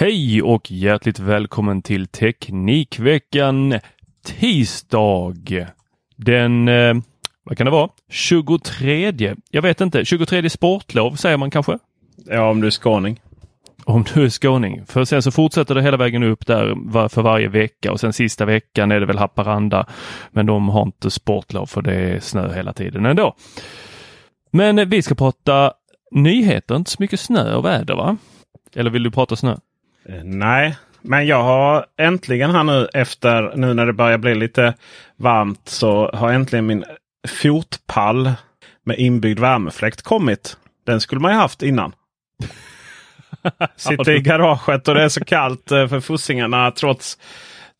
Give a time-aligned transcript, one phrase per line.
[0.00, 3.74] Hej och hjärtligt välkommen till Teknikveckan
[4.24, 5.34] tisdag.
[6.16, 6.94] Den, eh,
[7.44, 7.90] vad kan det vara?
[8.10, 9.34] 23.
[9.50, 10.04] Jag vet inte.
[10.04, 11.78] 23 sportlov säger man kanske?
[12.26, 13.20] Ja, om du är skåning.
[13.84, 14.86] Om du är skåning.
[14.86, 18.44] För sen så fortsätter det hela vägen upp där för varje vecka och sen sista
[18.44, 19.86] veckan är det väl Haparanda.
[20.30, 23.34] Men de har inte sportlov för det är snö hela tiden ändå.
[24.50, 25.72] Men vi ska prata
[26.10, 28.16] nyheter, inte så mycket snö och väder va?
[28.74, 29.56] Eller vill du prata snö?
[30.08, 34.74] Eh, Nej, men jag har äntligen här nu efter nu när det börjar bli lite
[35.16, 36.84] varmt så har äntligen min
[37.42, 38.32] fotpall
[38.84, 40.56] med inbyggd värmefläkt kommit.
[40.86, 41.92] Den skulle man ju haft innan.
[43.76, 47.18] Sitter i garaget och det är så kallt eh, för fussingarna trots,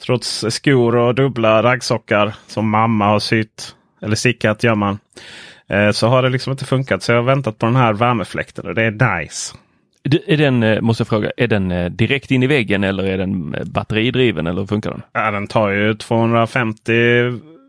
[0.04, 3.74] trots skor och dubbla raggsockar som mamma har sytt.
[4.02, 4.98] Eller stickat gör man.
[5.68, 7.02] Eh, Så har det liksom inte funkat.
[7.02, 9.56] Så jag har väntat på den här värmefläkten och det är nice.
[10.26, 13.18] Är den, eh, måste jag fråga, är den eh, direkt in i väggen eller är
[13.18, 15.02] den eh, batteridriven eller hur funkar den?
[15.12, 16.92] Ja, den tar ju 250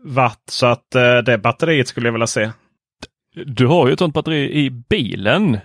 [0.04, 0.90] watt så att
[1.24, 2.50] det batteriet skulle jag vilja se.
[3.46, 5.58] Du har ju ett sånt batteri i bilen.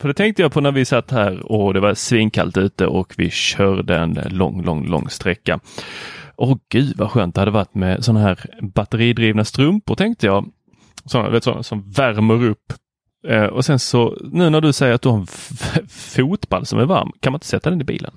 [0.00, 3.14] För det tänkte jag på när vi satt här och det var svinkallt ute och
[3.16, 5.60] vi körde en lång, lång, lång sträcka.
[6.36, 10.50] Åh gud vad skönt det hade varit med sådana här batteridrivna strumpor tänkte jag.
[11.04, 12.72] Sådana, vet, sådana som värmer upp.
[13.28, 15.26] Eh, och sen så nu när du säger att du har en
[15.88, 18.10] fotboll som är varm, kan man inte sätta den i bilen?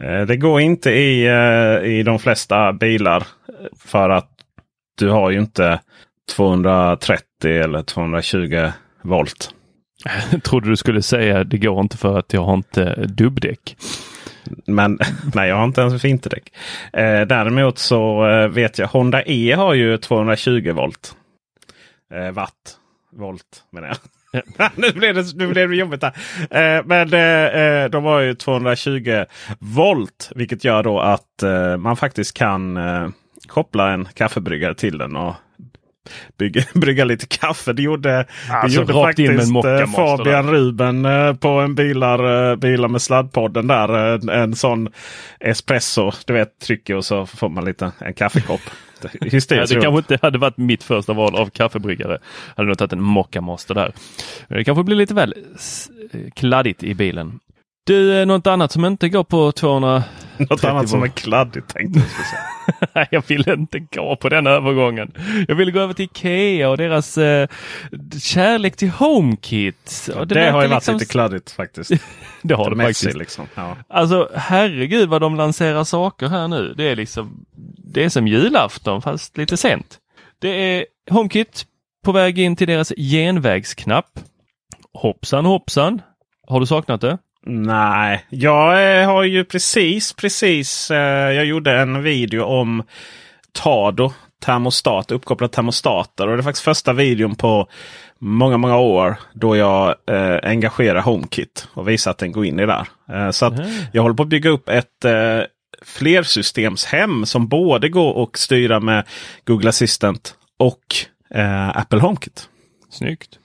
[0.00, 3.16] Eh, det går inte i, eh, i de flesta bilar.
[3.48, 4.30] eh, För att
[4.98, 5.80] du har ju inte
[6.36, 8.70] 230 eller 220
[9.02, 9.54] volt.
[10.32, 13.76] Jag trodde du skulle säga det går inte för att jag har inte dubbdäck.
[14.66, 14.98] Men
[15.34, 16.52] nej, jag har inte ens vinterdäck.
[16.92, 21.16] Eh, däremot så eh, vet jag Honda E har ju 220 volt.
[22.14, 22.76] Eh, watt.
[23.12, 23.96] Volt menar jag.
[24.74, 26.12] nu, blev det, nu blev det jobbigt här.
[26.50, 29.24] Eh, men eh, eh, de har ju 220
[29.58, 30.32] volt.
[30.34, 33.08] Vilket gör då att eh, man faktiskt kan eh,
[33.46, 35.16] koppla en kaffebryggare till den.
[35.16, 35.34] och
[36.38, 37.72] Bygga, brygga lite kaffe.
[37.72, 40.52] Det gjorde, Alltså, det gjorde en faktiskt eh, Fabian där.
[40.52, 41.06] Ruben
[41.38, 44.14] på en bilar, bilar med sladdpodden där.
[44.28, 44.88] eh, En sån
[45.40, 46.12] espresso.
[46.26, 48.60] Du vet trycker och så får man lite en kaffekopp.
[49.20, 52.18] Hysteriskt det kanske inte hade varit mitt första val av kaffebryggare.
[52.56, 53.92] Hade nog tagit en Mocca Master där.
[54.48, 55.88] Men Det kanske blir lite väl s-
[56.34, 57.40] kladdigt i bilen.
[57.86, 60.02] Du, eh, något annat som inte går på 200...
[60.36, 62.08] Något annat som är kladdigt tänkte jag.
[62.08, 62.40] säga.
[63.10, 65.12] Jag vill inte gå på den övergången.
[65.48, 67.48] Jag vill gå över till Ikea och deras eh,
[68.22, 70.08] kärlek till HomeKit.
[70.16, 71.90] Och Det, har ju varit liksom- lite kladdigt faktiskt.
[72.42, 73.18] Det har det Messi, faktiskt.
[73.18, 73.46] liksom.
[73.54, 73.76] ja.
[73.88, 76.74] Alltså herregud vad de lanserar saker här nu.
[76.76, 77.44] Det är liksom,
[77.92, 79.98] det är som julafton fast lite sent.
[80.38, 81.64] Det är HomeKit
[82.04, 84.20] på väg in till deras genvägsknapp.
[84.92, 86.02] Hoppsan hoppsan.
[86.48, 87.18] Har du saknat det?
[87.46, 90.90] Nej, jag eh, har ju precis, precis.
[90.90, 92.82] Eh, jag gjorde en video om
[93.52, 96.28] Tado termostat, uppkopplade termostater.
[96.28, 97.68] Och det är faktiskt första videon på
[98.18, 102.66] många, många år då jag eh, engagerar HomeKit och visar att den går in i
[102.66, 102.88] där.
[103.12, 103.54] Eh, så att
[103.92, 105.40] jag håller på att bygga upp ett eh,
[105.82, 109.04] flersystemshem som både går att styra med
[109.44, 110.84] Google Assistant och
[111.34, 112.48] eh, Apple HomeKit.
[112.90, 113.38] Snyggt.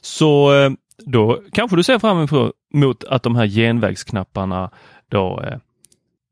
[0.00, 0.70] Så eh,
[1.06, 4.70] då kanske du ser fram emot att de här genvägsknapparna
[5.08, 5.58] då eh,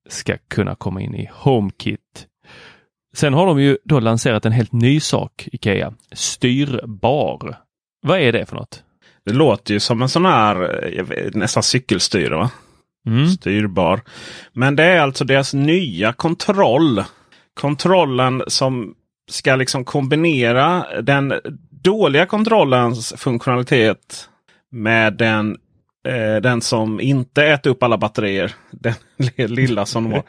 [0.08, 2.26] ska kunna komma in i HomeKit.
[3.16, 5.92] Sen har de ju då lanserat en helt ny sak, Ikea.
[6.12, 7.58] Styrbar.
[8.02, 8.82] Vad är det för något?
[9.24, 12.36] Det låter ju som en sån här eh, nästan cykelstyre.
[12.36, 12.50] Va?
[13.06, 13.28] Mm.
[13.28, 14.00] Styrbar.
[14.52, 17.04] Men det är alltså deras nya kontroll.
[17.54, 18.94] Kontrollen som
[19.30, 21.34] ska liksom kombinera den
[21.70, 24.28] dåliga kontrollens funktionalitet
[24.72, 25.56] med den,
[26.08, 28.52] eh, den som inte äter upp alla batterier.
[28.70, 28.94] Den
[29.54, 30.22] lilla som de har.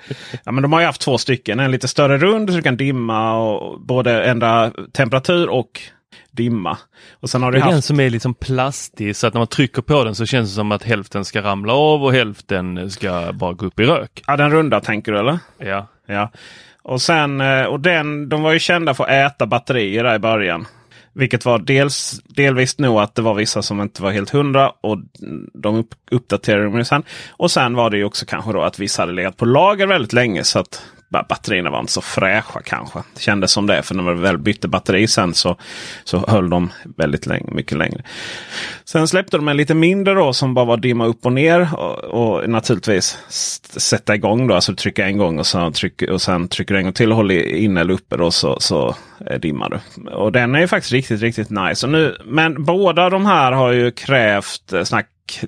[0.46, 1.60] Ja, men de har ju haft två stycken.
[1.60, 5.82] En lite större rund så du kan dimma och både ändra temperatur och
[6.32, 6.78] dimma.
[7.20, 7.88] Och sen har Det du är den haft...
[7.88, 10.72] som är liksom plastig så att när man trycker på den så känns det som
[10.72, 14.24] att hälften ska ramla av och hälften ska bara gå upp i rök.
[14.28, 15.40] Ja, den runda tänker du eller?
[15.58, 15.88] Ja.
[16.08, 16.32] Ja.
[16.84, 20.20] Och sen, eh, och den, de var ju kända för att äta batterier där i
[20.20, 20.66] början.
[21.18, 24.98] Vilket var dels, delvis nog att det var vissa som inte var helt hundra och
[25.54, 27.04] de upp, uppdaterade dem ju sen.
[27.30, 30.14] Och sen var det ju också kanske då att vissa hade legat på lager väldigt
[30.14, 33.00] länge så att batterierna var inte så fräscha kanske.
[33.16, 35.58] Det kändes som det för när man väl bytte batteri sen så,
[36.04, 38.02] så höll de väldigt länge, mycket längre.
[38.86, 41.74] Sen släppte de en lite mindre då som bara var dimma upp och ner.
[41.74, 43.18] Och, och naturligtvis
[43.78, 44.56] sätta igång då.
[44.56, 47.16] Alltså trycka en gång och, så tryck, och sen trycker du en gång till och
[47.18, 48.96] håller inne eller uppe då så, så
[49.30, 50.10] eh, dimmar du.
[50.12, 51.86] Och den är ju faktiskt riktigt, riktigt nice.
[51.86, 55.08] Och nu, men båda de här har ju krävt eh, såna här
[55.42, 55.48] k-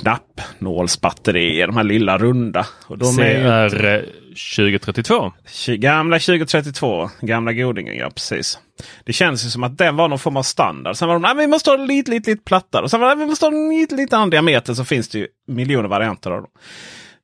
[0.00, 1.66] knappnålsbatterier.
[1.66, 2.66] De här lilla runda.
[2.86, 4.04] Och de är CR
[4.34, 5.32] 2032.
[5.66, 8.58] Gamla 2032, gamla godingen, ja precis.
[9.04, 10.96] Det känns ju som att den var någon form av standard.
[10.96, 12.82] Sen var de, nej vi måste ha lite, lite, lite plattare.
[12.82, 14.74] Och sen var det, vi måste ha lite, lite annan diameter.
[14.74, 16.50] Så finns det ju miljoner varianter av dem.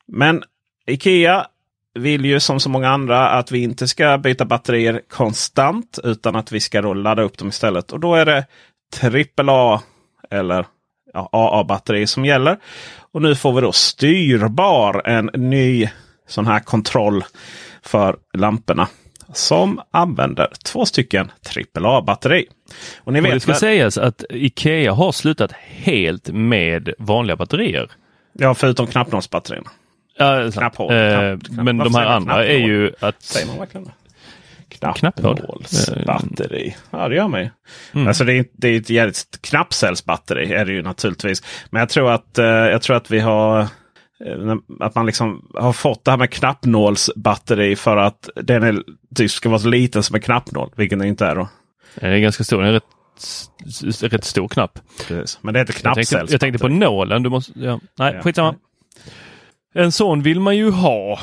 [0.07, 0.43] Men
[0.87, 1.47] Ikea
[1.95, 5.99] vill ju som så många andra att vi inte ska byta batterier konstant.
[6.05, 7.93] Utan att vi ska då ladda upp dem istället.
[7.93, 8.47] Och då är det
[9.47, 9.83] AAA
[10.31, 10.67] eller
[11.13, 12.59] ja, AA-batterier som gäller.
[13.13, 15.89] Och nu får vi då styrbar, en ny
[16.31, 17.25] sån här kontroll
[17.83, 18.89] för lamporna.
[19.33, 21.33] Som använder två stycken
[21.75, 22.45] AAA-batteri.
[22.99, 27.37] Och ni Och det vet ska väl- sägas att Ikea har slutat helt med vanliga
[27.37, 27.91] batterier.
[28.33, 29.71] Ja, förutom knappnålsbatterierna.
[30.19, 30.51] Ja.
[30.53, 30.93] Knapphål.
[30.93, 32.71] Eh, Knapp- knapp- men de här andra är knapphål?
[32.71, 33.23] ju att...
[33.23, 33.91] Säger man verkligen.
[34.95, 36.77] Knappnålsbatteri.
[36.91, 37.49] Ja, det gör man ju.
[37.95, 38.07] Mm.
[38.09, 41.43] Alltså det är, det är ett jävligt knappcellsbatteri är det ju naturligtvis.
[41.71, 43.67] Men jag tror att, eh, jag tror att vi har
[44.81, 48.83] att man liksom har fått det här med knappnålsbatteri för att den är,
[49.15, 50.71] typ ska vara så liten som en knappnål.
[50.77, 51.49] Vilken den inte är då.
[51.95, 52.59] Den är ganska stor.
[52.63, 54.79] Den är rätt, rätt stor knapp.
[55.09, 55.39] Precis.
[55.43, 56.33] Men det heter Jag tänkte, knappcellsbatteri.
[56.35, 57.23] jag tänkte på nålen.
[57.23, 57.81] Du måste, ja.
[57.99, 58.23] Nej, Ja.
[58.23, 58.55] skitsamma.
[59.75, 61.19] En sån vill man ju ha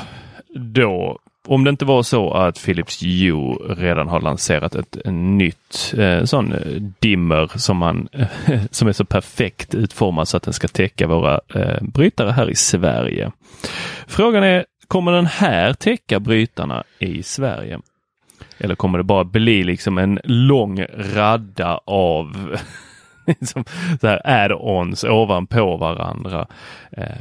[0.54, 1.18] då.
[1.48, 6.52] Om det inte var så att Philips Hue redan har lanserat ett nytt eh, sån
[6.52, 8.08] eh, dimmer som, man,
[8.70, 12.54] som är så perfekt utformad så att den ska täcka våra eh, brytare här i
[12.54, 13.32] Sverige.
[14.06, 17.80] Frågan är, kommer den här täcka brytarna i Sverige?
[18.58, 20.84] Eller kommer det bara bli liksom en lång
[21.14, 22.58] radda av
[23.26, 23.64] liksom
[24.24, 26.46] add-ons ovanpå varandra?
[26.90, 27.16] Eh,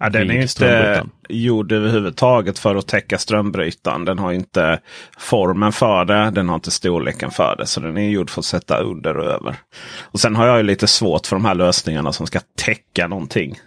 [0.00, 4.04] Ja, den är inte gjord överhuvudtaget för att täcka strömbrytaren.
[4.04, 4.80] Den har inte
[5.18, 6.30] formen för det.
[6.30, 7.66] Den har inte storleken för det.
[7.66, 9.56] Så den är gjord för att sätta under och över.
[10.00, 13.60] Och Sen har jag ju lite svårt för de här lösningarna som ska täcka någonting.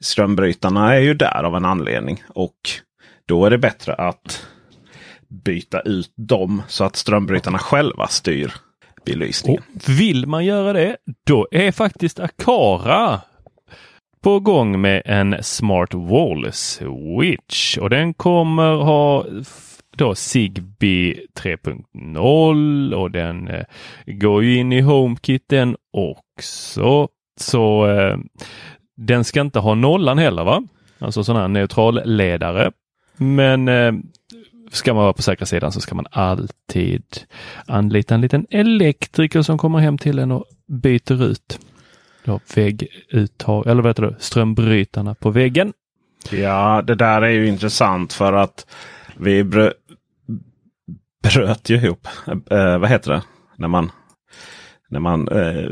[0.00, 2.24] Strömbrytarna är ju där av en anledning.
[2.28, 2.70] Och
[3.26, 4.46] då är det bättre att
[5.28, 8.54] byta ut dem så att strömbrytarna själva styr
[9.04, 9.62] belysningen.
[9.74, 10.96] Och vill man göra det,
[11.26, 13.20] då är faktiskt Akara
[14.22, 19.26] på gång med en Smart Wall Switch och den kommer ha
[19.96, 23.64] då Zigbee 3.0 och den eh,
[24.06, 27.08] går ju in i HomeKit den också.
[27.40, 28.18] Så eh,
[28.96, 30.62] den ska inte ha nollan heller va?
[30.98, 32.72] Alltså sån här neutral-ledare.
[33.16, 33.92] Men eh,
[34.70, 37.04] ska man vara på säkra sidan så ska man alltid
[37.66, 41.58] anlita en liten elektriker som kommer hem till en och byter ut
[42.24, 45.72] då vägguttag, eller vad heter det, strömbrytarna på väggen.
[46.30, 48.66] Ja, det där är ju intressant för att
[49.16, 49.72] vi brö
[51.22, 52.08] bröt ju ihop.
[52.50, 53.22] Eh, vad heter det?
[53.56, 53.90] När man,
[54.92, 55.70] när man eh,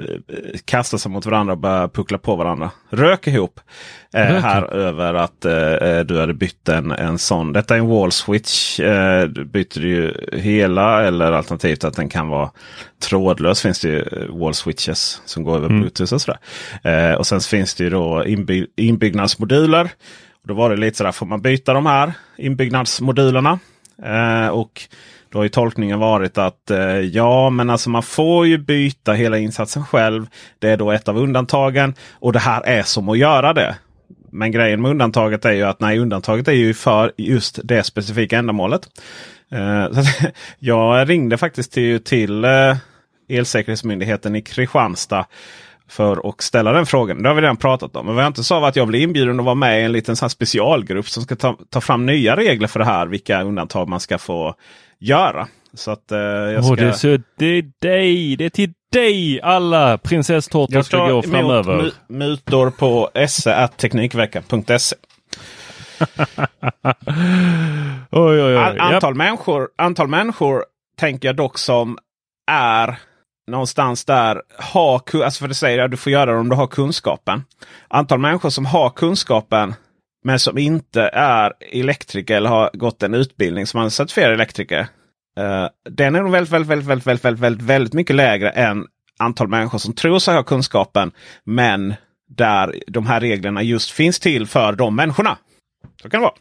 [0.64, 2.70] kastar sig mot varandra och börjar puckla på varandra.
[2.88, 3.60] Rök ihop.
[4.14, 7.52] Eh, Rök här över att eh, du hade bytt en, en sån.
[7.52, 8.80] Detta är en wall switch.
[8.80, 12.50] Eh, du byter ju hela eller alternativt att den kan vara
[13.02, 13.62] trådlös.
[13.62, 16.38] Finns det ju eh, wall switches som går över bluetooth och sådär.
[16.82, 19.90] Eh, och sen finns det ju då inby inbyggnadsmoduler.
[20.42, 23.58] Och då var det lite sådär, får man byta de här inbyggnadsmodulerna?
[24.02, 24.82] Eh, och
[25.32, 29.38] då har ju tolkningen varit att eh, ja, men alltså man får ju byta hela
[29.38, 30.26] insatsen själv.
[30.58, 33.76] Det är då ett av undantagen och det här är som att göra det.
[34.32, 38.38] Men grejen med undantaget är ju att nej, undantaget är ju för just det specifika
[38.38, 38.88] ändamålet.
[39.52, 40.26] Eh, så
[40.58, 42.76] jag ringde faktiskt till, till eh,
[43.28, 45.26] Elsäkerhetsmyndigheten i Kristianstad
[45.88, 47.22] för att ställa den frågan.
[47.22, 48.06] Det har vi redan pratat om.
[48.06, 49.92] Men vad jag inte sa var att jag blev inbjuden att vara med i en
[49.92, 53.06] liten sån specialgrupp som ska ta, ta fram nya regler för det här.
[53.06, 54.54] Vilka undantag man ska få
[55.00, 55.48] göra.
[55.74, 56.72] Så att, eh, jag ska...
[56.72, 61.22] oh, det, är så, det är dig, det är till dig alla prinsesstårtor ska gå
[61.22, 61.92] framöver.
[62.08, 64.96] Mutor på se.teknikveckan.se.
[68.10, 68.78] oj, oj, oj.
[68.78, 69.16] Antal, yep.
[69.16, 70.64] människor, antal människor
[70.96, 71.98] tänker jag dock som
[72.50, 72.98] är
[73.50, 74.42] någonstans där
[74.72, 77.44] ha, alltså för det säger jag, du får göra det om du har kunskapen.
[77.88, 79.74] Antal människor som har kunskapen
[80.24, 84.80] men som inte är elektriker eller har gått en utbildning som är certifierad elektriker.
[85.38, 88.86] Uh, den är nog väldigt, väldigt, väldigt, väldigt, väldigt, väldigt, väldigt, väldigt mycket lägre än
[89.18, 91.12] antal människor som tror sig ha kunskapen.
[91.44, 91.94] Men
[92.28, 95.38] där de här reglerna just finns till för de människorna.
[96.02, 96.34] Så kan det vara.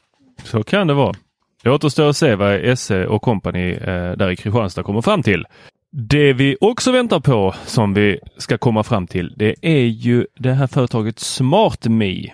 [0.44, 1.16] Så kan det vara.
[1.64, 5.46] Det återstår att se vad SE och kompani eh, där i Kristianstad kommer fram till.
[5.92, 10.54] Det vi också väntar på som vi ska komma fram till det är ju det
[10.54, 12.34] här företaget SmartMe.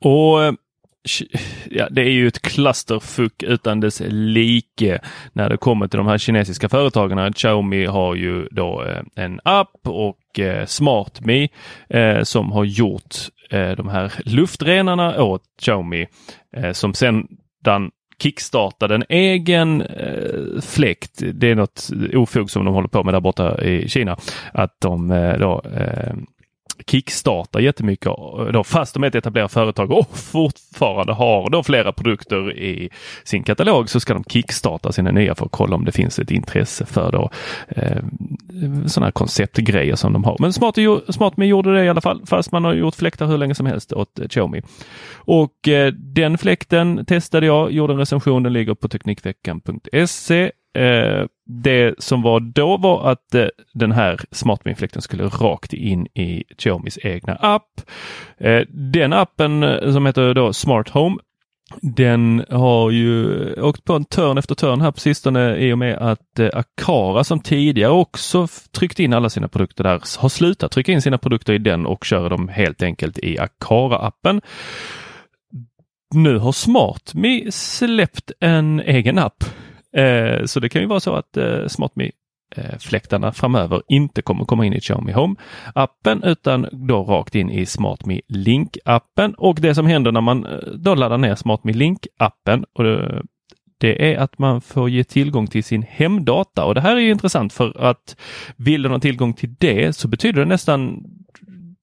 [0.00, 0.52] Och eh,
[1.70, 5.00] ja, det är ju ett clusterfuck utan dess like
[5.32, 7.32] när det kommer till de här kinesiska företagen.
[7.32, 11.48] Xiaomi har ju då eh, en app och eh, SmartMe
[11.88, 13.14] eh, som har gjort
[13.50, 16.06] eh, de här luftrenarna åt Xiaomi
[16.56, 17.28] eh, som sedan
[18.18, 21.22] kickstartade en egen eh, fläkt.
[21.34, 24.16] Det är något ofog som de håller på med där borta i Kina.
[24.52, 26.14] Att de eh, då eh,
[26.86, 31.92] kickstartar jättemycket eh, då, fast de är ett etablerat företag och fortfarande har då flera
[31.92, 32.90] produkter i
[33.24, 36.30] sin katalog så ska de kickstarta sina nya för att kolla om det finns ett
[36.30, 37.30] intresse för då,
[37.68, 38.02] eh,
[38.86, 40.36] sådana här konceptgrejer som de har.
[40.40, 40.76] Men Smart,
[41.08, 43.92] SmartMe gjorde det i alla fall fast man har gjort fläktar hur länge som helst
[43.92, 44.62] åt eh, Xiaomi.
[45.14, 51.94] Och eh, den fläkten testade jag, gjorde en recension, den ligger på Teknikveckan.se Eh, det
[51.98, 57.34] som var då var att eh, den här SmartMe-fläkten skulle rakt in i Xiaomis egna
[57.34, 57.80] app.
[58.38, 61.16] Eh, den appen eh, som heter då Smart Home
[61.80, 65.78] den har ju eh, åkt på en törn efter törn här på sistone i och
[65.78, 70.72] med att eh, Akara som tidigare också tryckt in alla sina produkter där har slutat
[70.72, 74.40] trycka in sina produkter i den och kör dem helt enkelt i Akara-appen.
[76.14, 79.44] Nu har SmartMe släppt en egen app
[79.96, 84.66] Eh, så det kan ju vara så att eh, SmartMe-fläktarna eh, framöver inte kommer komma
[84.66, 89.34] in i Xiaomi Home-appen utan då rakt in i SmartMe Link-appen.
[89.34, 93.22] Och det som händer när man eh, då laddar ner SmartMe Link-appen och det,
[93.78, 97.52] det är att man får ge tillgång till sin hemdata och det här är intressant
[97.52, 98.16] för att
[98.56, 101.04] vill du ha tillgång till det så betyder det nästan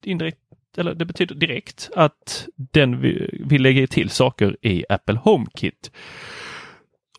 [0.04, 0.38] indirekt
[0.76, 3.00] eller det betyder direkt att den
[3.48, 5.90] vill lägga till saker i Apple HomeKit.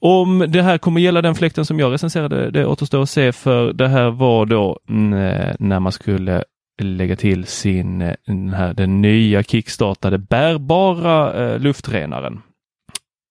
[0.06, 3.74] Om det här kommer gälla den fläkten som jag recenserade, det återstår att se för
[3.74, 6.44] det här var då mm, eh, när man skulle
[6.82, 12.42] lägga till sin, eh, den, här, den nya kickstartade bärbara eh, luftrenaren.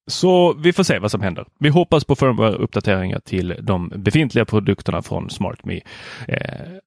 [0.07, 1.47] Så vi får se vad som händer.
[1.59, 5.81] Vi hoppas på firmware-uppdateringar till de befintliga produkterna från SmartMe
[6.29, 6.39] eh,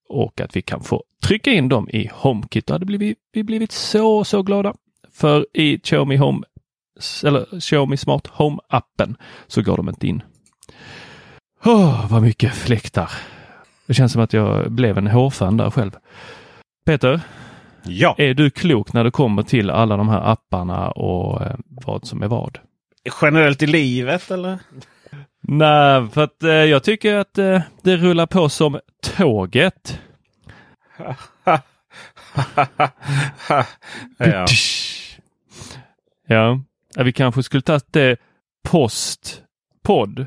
[0.09, 2.67] och att vi kan få trycka in dem i HomeKit.
[2.67, 4.73] Då hade vi, vi blivit så, så glada.
[5.11, 6.41] För i Xiaomi Home
[7.23, 9.15] eller Xiaomi Smart Home-appen
[9.47, 10.23] så går de inte in.
[11.63, 13.11] Oh, vad mycket fläktar!
[13.87, 15.91] Det känns som att jag blev en hårfan där själv.
[16.85, 17.21] Peter,
[17.83, 18.15] ja.
[18.17, 22.23] är du klok när det kommer till alla de här apparna och eh, vad som
[22.23, 22.59] är vad?
[23.21, 24.59] Generellt i livet eller?
[25.41, 28.79] Nej, för att eh, jag tycker att eh, det rullar på som
[29.17, 29.99] tåget.
[34.17, 34.45] ja.
[36.27, 36.59] ja.
[36.95, 38.17] Vi kanske skulle ta det
[38.69, 40.25] postpodd.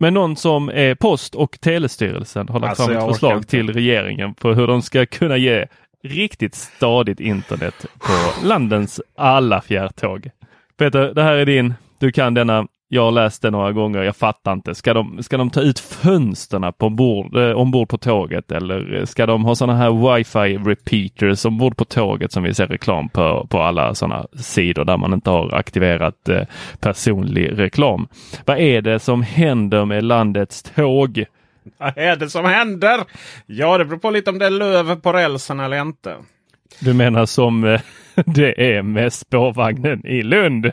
[0.00, 4.34] Men någon som är Post och telestyrelsen har lagt alltså, fram ett förslag till regeringen
[4.34, 5.66] på hur de ska kunna ge
[6.02, 10.30] riktigt stadigt internet på landens alla fjärrtåg.
[10.78, 11.74] Peter, det här är din.
[11.98, 14.74] Du kan denna jag har läst det några gånger, jag fattar inte.
[14.74, 19.26] Ska de, ska de ta ut fönsterna på ombord, eh, ombord på tåget eller ska
[19.26, 23.62] de ha sådana här wifi repeaters ombord på tåget som vi ser reklam på, på
[23.62, 26.42] alla sådana sidor där man inte har aktiverat eh,
[26.80, 28.08] personlig reklam.
[28.44, 31.24] Vad är det som händer med landets tåg?
[31.78, 33.00] Vad är det som händer?
[33.46, 36.16] Ja, det beror på lite om det är löv på rälsen eller inte.
[36.80, 37.80] Du menar som eh,
[38.26, 40.72] det är med spårvagnen i Lund?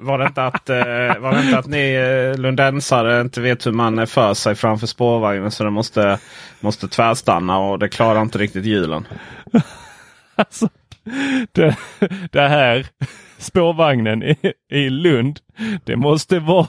[0.00, 3.72] Var det inte att, eh, var det inte att ni eh, lundensare inte vet hur
[3.72, 6.18] man för sig framför spårvagnen så den måste,
[6.60, 9.06] måste tvärstanna och det klarar inte riktigt hjulen?
[10.34, 10.68] Alltså,
[11.52, 11.76] det,
[12.32, 12.86] det här
[13.38, 14.36] spårvagnen i,
[14.70, 15.40] i Lund.
[15.84, 16.66] Det måste vara,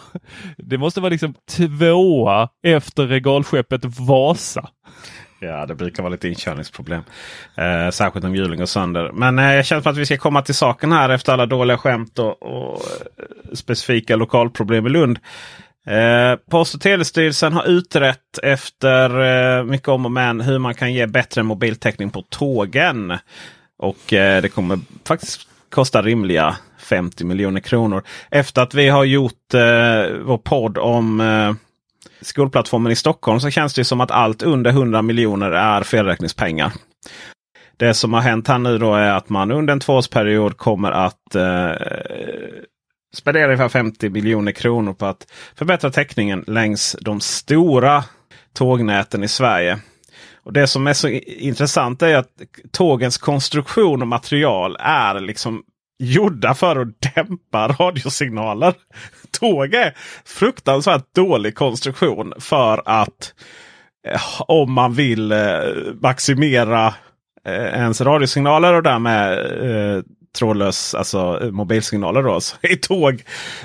[0.57, 4.69] det måste vara liksom tvåa efter regalskeppet Vasa.
[5.43, 7.03] Ja, det brukar vara lite inkörningsproblem.
[7.55, 9.11] Eh, särskilt om hjulen går sönder.
[9.13, 12.19] Men eh, jag känner att vi ska komma till saken här efter alla dåliga skämt
[12.19, 12.81] och, och
[13.17, 15.19] eh, specifika lokalproblem i Lund.
[15.87, 19.19] Eh, Post och telestyrelsen har utrett efter
[19.59, 23.17] eh, mycket om och men hur man kan ge bättre mobiltäckning på tågen.
[23.79, 28.03] Och eh, det kommer faktiskt kosta rimliga 50 miljoner kronor.
[28.31, 31.53] Efter att vi har gjort eh, vår podd om eh,
[32.23, 36.73] skolplattformen i Stockholm så känns det som att allt under 100 miljoner är felräkningspengar.
[37.77, 41.35] Det som har hänt här nu då är att man under en tvåårsperiod kommer att
[41.35, 41.71] eh,
[43.15, 48.03] spendera ungefär 50 miljoner kronor på att förbättra täckningen längs de stora
[48.53, 49.79] tågnäten i Sverige.
[50.43, 52.31] Och Det som är så intressant är att
[52.71, 55.63] tågens konstruktion och material är liksom
[55.99, 58.73] gjorda för att dämpa radiosignaler.
[59.39, 59.93] Tåg är
[60.25, 63.33] fruktansvärt dålig konstruktion för att
[64.07, 65.39] eh, om man vill eh,
[66.01, 66.93] maximera
[67.47, 69.39] eh, ens radiosignaler och därmed
[69.97, 70.03] eh,
[70.37, 72.23] trådlös, alltså mobilsignaler.
[72.23, 73.23] Då, så är tåg,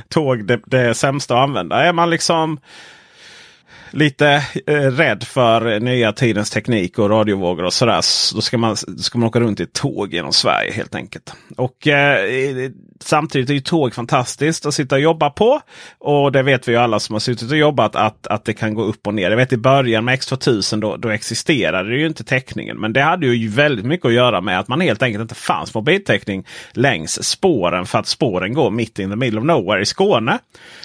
[0.09, 1.85] tåg det, det sämsta att använda.
[1.85, 2.61] Är man liksom
[3.99, 8.05] lite eh, rädd för nya tidens teknik och radiovågor och sådär.
[8.35, 11.33] Då ska man, ska man åka runt i ett tåg genom Sverige helt enkelt.
[11.57, 15.61] Och eh, Samtidigt är ju tåg fantastiskt att sitta och jobba på.
[15.99, 18.75] Och det vet vi ju alla som har suttit och jobbat att, att det kan
[18.75, 19.31] gå upp och ner.
[19.31, 22.77] Jag vet i början med X2000 då, då existerade det ju inte täckningen.
[22.77, 25.75] Men det hade ju väldigt mycket att göra med att man helt enkelt inte fanns
[25.75, 27.87] mobiltäckning längs spåren.
[27.87, 30.39] För att spåren går mitt in the middle of nowhere i Skåne.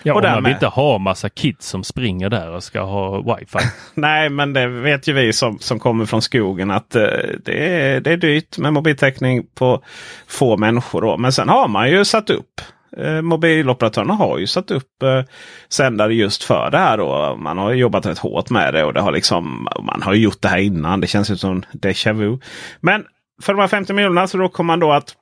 [0.03, 3.02] Ja, och, och man vill inte ha massa kids som springer där och ska ha
[3.11, 3.67] wifi.
[3.93, 7.07] Nej, men det vet ju vi som, som kommer från skogen att eh,
[7.45, 9.83] det, är, det är dyrt med mobiltäckning på
[10.27, 11.01] få människor.
[11.01, 11.17] Då.
[11.17, 12.61] Men sen har man ju satt upp
[12.97, 15.21] eh, mobiloperatörerna har ju satt upp eh,
[15.69, 16.97] sändare just för det här.
[16.97, 17.35] Då.
[17.39, 20.47] Man har jobbat rätt hårt med det och det har liksom, man har gjort det
[20.47, 21.01] här innan.
[21.01, 22.39] Det känns som déjà vu.
[22.79, 23.05] Men
[23.41, 25.15] för de här 50 miljonerna så då kommer man då att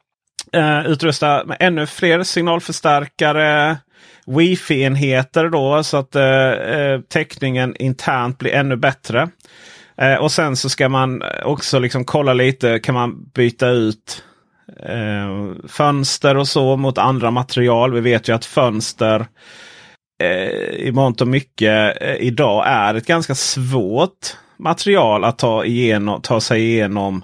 [0.53, 3.77] eh, utrusta med ännu fler signalförstärkare.
[4.25, 9.29] Wifi-enheter då så att eh, eh, täckningen internt blir ännu bättre.
[9.97, 12.79] Eh, och sen så ska man också liksom kolla lite.
[12.79, 14.23] Kan man byta ut
[14.83, 17.93] eh, fönster och så mot andra material.
[17.93, 19.25] Vi vet ju att fönster
[20.23, 26.21] eh, i mångt och mycket eh, idag är ett ganska svårt material att ta, igenom,
[26.21, 27.23] ta sig igenom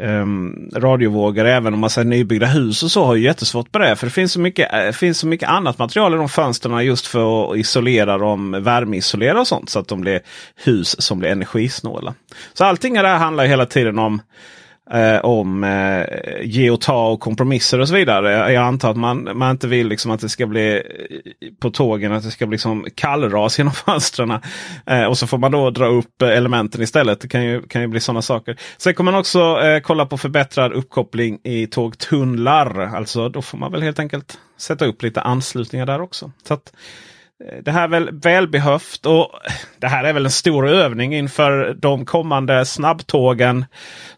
[0.00, 1.44] Ehm, um, radiovågor.
[1.44, 3.96] Även om man säger nybyggda hus och så har ju jättesvårt på det.
[3.96, 7.06] För det finns så mycket, äh, finns så mycket annat material i de fönstren just
[7.06, 9.70] för att isolera dem, värmeisolera och sånt.
[9.70, 10.20] Så att de blir
[10.64, 12.14] hus som blir energisnåla.
[12.54, 14.20] Så allting det här handlar hela tiden om
[14.90, 16.04] eh, om eh,
[16.42, 18.52] ge och ta och kompromisser och så vidare.
[18.52, 20.82] Jag antar att man, man inte vill liksom att det ska bli eh,
[21.60, 24.30] på tågen att det ska bli liksom kallras genom fönstren.
[24.86, 27.20] Eh, och så får man då dra upp eh, elementen istället.
[27.20, 28.56] Det kan ju, kan ju bli sådana saker.
[28.76, 32.80] Sen kommer man också eh, kolla på förbättrad uppkoppling i tågtunnlar.
[32.80, 36.30] Alltså då får man väl helt enkelt sätta upp lite anslutningar där också.
[36.48, 36.72] Så att,
[37.62, 39.30] det här är väl välbehövt och
[39.78, 43.64] det här är väl en stor övning inför de kommande snabbtågen.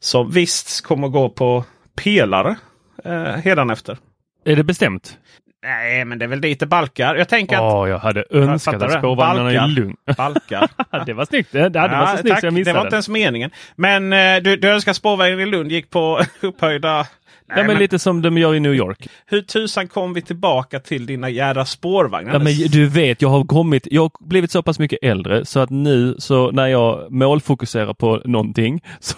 [0.00, 1.64] Som visst kommer gå på
[1.96, 2.56] pelare
[3.04, 3.98] eh, efter.
[4.44, 5.18] Är det bestämt?
[5.62, 7.14] Nej, men det är väl dit det balkar.
[7.14, 7.62] Jag tänker att...
[7.62, 9.96] Oh, jag hade önskat att spårvagnarna är lugn.
[10.16, 10.68] Balkar.
[11.06, 11.52] det var snyggt.
[11.52, 13.50] Det, det, ja, var så snyggt jag Det var inte ens meningen.
[13.76, 17.06] Men eh, du, du önskar spårvagnen i Lund gick på upphöjda
[17.48, 19.08] Nej, ja, men, lite som de gör i New York.
[19.26, 22.32] Hur tusan kom vi tillbaka till dina jädra spårvagnar?
[22.32, 25.60] Ja, men du vet, jag har kommit, jag har blivit så pass mycket äldre så
[25.60, 29.16] att nu så när jag målfokuserar på någonting så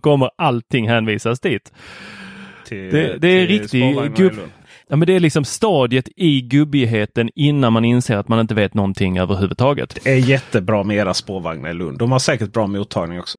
[0.00, 1.72] kommer allting hänvisas dit.
[2.66, 4.32] Till, det, det är riktigt gubb...
[4.88, 8.74] Ja, men det är liksom stadiet i gubbigheten innan man inser att man inte vet
[8.74, 9.98] någonting överhuvudtaget.
[10.04, 11.98] Det är jättebra med era spårvagnar i Lund.
[11.98, 13.38] De har säkert bra mottagning också.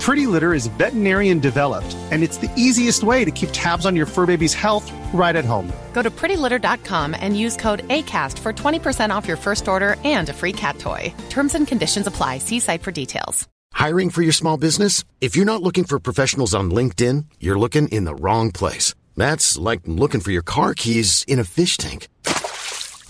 [0.01, 4.07] Pretty Litter is veterinarian developed, and it's the easiest way to keep tabs on your
[4.07, 5.71] fur baby's health right at home.
[5.93, 10.33] Go to prettylitter.com and use code ACAST for 20% off your first order and a
[10.33, 11.13] free cat toy.
[11.29, 12.39] Terms and conditions apply.
[12.39, 13.47] See site for details.
[13.73, 15.03] Hiring for your small business?
[15.21, 18.95] If you're not looking for professionals on LinkedIn, you're looking in the wrong place.
[19.15, 22.07] That's like looking for your car keys in a fish tank.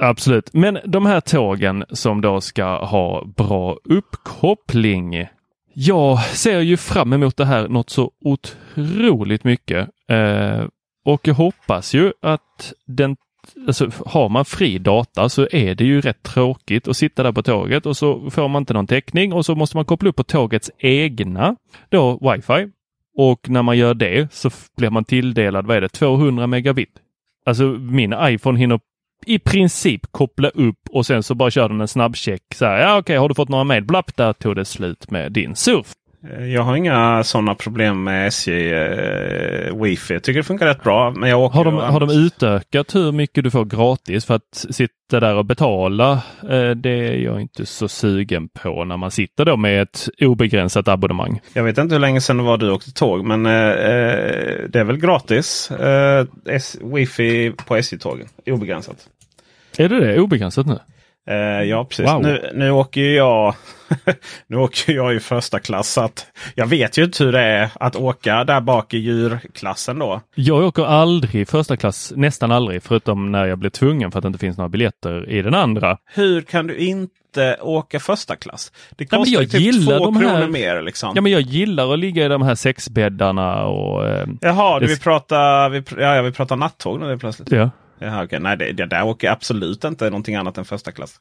[0.00, 0.50] Absolut.
[0.52, 5.26] Men de här tågen som då ska ha bra uppkoppling.
[5.74, 9.88] Jag ser ju fram emot det här något så otroligt mycket.
[10.08, 10.64] Eh,
[11.04, 13.16] och jag hoppas ju att den
[13.66, 17.42] Alltså, har man fri data så är det ju rätt tråkigt att sitta där på
[17.42, 20.24] tåget och så får man inte någon täckning och så måste man koppla upp på
[20.24, 21.56] tågets egna
[21.88, 22.70] då wifi.
[23.16, 26.92] Och när man gör det så blir man tilldelad, vad är det, 200 megabit.
[27.46, 28.80] Alltså min iPhone hinner
[29.26, 32.42] i princip koppla upp och sen så bara kör den en snabbcheck.
[32.54, 33.84] Så här, ja okej, har du fått några mejl?
[33.84, 35.92] Blapp, där tog det slut med din surf.
[36.28, 40.14] Eh, Jag har inga sådana problem med SJ eh, wifi.
[40.14, 41.10] Jag tycker det funkar rätt bra.
[41.10, 44.66] Men jag åker Har de, har de utökat hur mycket du får gratis för att
[44.70, 46.12] sitta där och betala?
[46.50, 50.88] Eh, det är jag inte så sugen på när man sitter då med ett obegränsat
[50.88, 51.40] abonnemang.
[51.54, 53.24] Jag vet inte hur länge sedan det var du åkte tåg.
[53.24, 55.70] Men eh, eh, det är väl gratis.
[55.70, 56.26] Eh,
[56.94, 58.26] wifi på SJ-tågen.
[58.46, 58.96] Obegränsat.
[59.78, 60.20] Är det det?
[60.20, 60.78] Obegränsat nu?
[61.30, 62.06] Eh, ja precis.
[62.06, 62.22] Wow.
[62.22, 63.54] Nu, nu åker ju jag
[64.46, 65.88] nu åker jag i första klass.
[65.92, 69.98] Så att jag vet ju inte hur det är att åka där bak i djurklassen
[69.98, 70.20] då.
[70.34, 74.26] Jag åker aldrig första klass, nästan aldrig, förutom när jag blir tvungen för att det
[74.26, 75.96] inte finns några biljetter i den andra.
[76.14, 78.72] Hur kan du inte åka första klass?
[78.90, 80.82] Det kostar jag ju typ gillar två de kronor här- mer.
[80.82, 81.12] Liksom.
[81.14, 84.08] Ja, men jag gillar att ligga i de här sexbäddarna och...
[84.08, 87.52] Eh, Jaha, det- vi pratar, vi, ja, ja, vi pratar nattåg nu plötsligt.
[87.52, 87.70] ja.
[88.00, 88.40] Jaha, okej.
[88.40, 91.20] Nej, det, det där åker absolut inte någonting annat än första klass.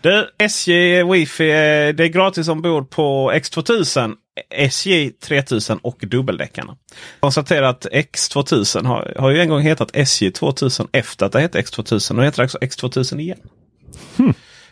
[0.00, 1.54] Du, SJ Wifi, eh,
[1.94, 4.14] det är gratis ombord på X2000,
[4.50, 6.76] SJ 3000 och dubbeldäckarna.
[7.20, 11.60] Konstatera att X2000 har, har ju en gång hetat SJ 2000 efter att det hette
[11.60, 12.14] X2000.
[12.14, 13.38] Nu heter det också X2000 igen.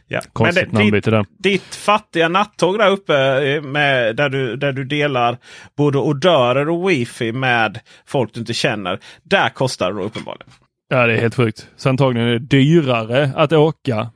[0.09, 0.19] Ja.
[0.19, 0.31] Hmm.
[0.33, 1.27] Konstigt Men det- namnbyte där.
[1.39, 3.17] Ditt fattiga nattåg där uppe
[3.49, 5.39] eh, med, där, du, där du delar
[5.77, 8.99] både odörer och wifi med folk du inte känner.
[9.23, 10.53] Där kostar det uppenbarligen.
[10.88, 11.68] Ja, det är helt sjukt.
[11.77, 14.11] Så antagligen är det dyrare att åka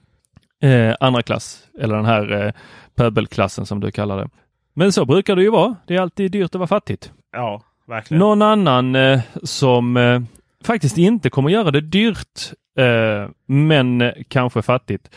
[0.62, 2.52] eh, andra klass eller den här eh,
[2.94, 4.28] pöbelklassen som du kallar det.
[4.74, 5.76] Men så brukar det ju vara.
[5.86, 7.12] Det är alltid dyrt att vara fattigt.
[7.32, 8.18] Ja, verkligen.
[8.18, 10.20] Någon annan eh, som eh,
[10.64, 15.10] faktiskt inte kommer göra det dyrt, eh, men kanske fattigt.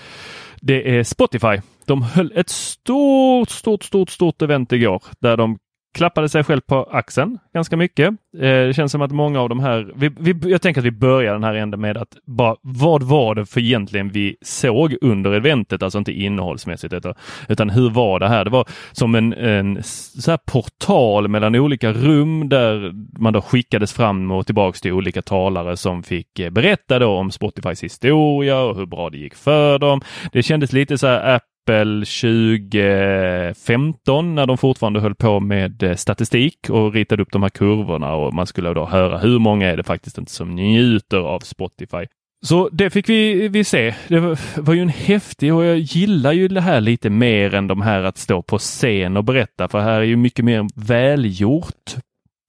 [0.61, 1.61] Det är Spotify.
[1.85, 5.59] De höll ett stort, stort, stort, stort event igår där de
[5.93, 8.07] klappade sig själv på axeln ganska mycket.
[8.37, 10.91] Eh, det känns som att många av de här, vi, vi, jag tänker att vi
[10.91, 15.33] börjar den här änden med att bara, vad var det för egentligen vi såg under
[15.33, 17.13] eventet, alltså inte innehållsmässigt utan,
[17.47, 18.45] utan hur var det här?
[18.45, 23.93] Det var som en, en så här portal mellan olika rum där man då skickades
[23.93, 28.75] fram och tillbaks till olika talare som fick eh, berätta då om Spotifys historia och
[28.75, 30.01] hur bra det gick för dem.
[30.31, 35.95] Det kändes lite så här äh, exempel 2015 när de fortfarande höll på med eh,
[35.95, 39.77] statistik och ritade upp de här kurvorna och man skulle då höra hur många är
[39.77, 42.05] det faktiskt inte som njuter av Spotify.
[42.45, 43.95] Så det fick vi, vi se.
[44.07, 47.67] Det var, var ju en häftig och jag gillar ju det här lite mer än
[47.67, 51.95] de här att stå på scen och berätta för här är ju mycket mer välgjort.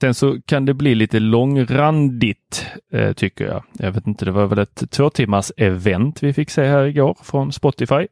[0.00, 3.64] Sen så kan det bli lite långrandigt eh, tycker jag.
[3.72, 7.16] Jag vet inte, det var väl ett två timmars event vi fick se här igår
[7.22, 8.06] från Spotify.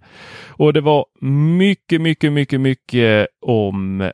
[0.49, 1.07] Och det var
[1.57, 4.11] mycket, mycket, mycket, mycket om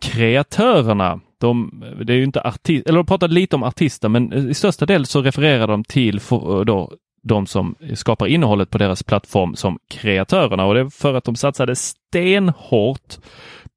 [0.00, 1.20] kreatörerna.
[1.40, 4.86] De, det är ju inte artist, eller de pratade lite om artister, men i största
[4.86, 9.56] del så refererar de till för, eh, då, de som skapar innehållet på deras plattform
[9.56, 13.16] som kreatörerna och det är för att de satsade stenhårt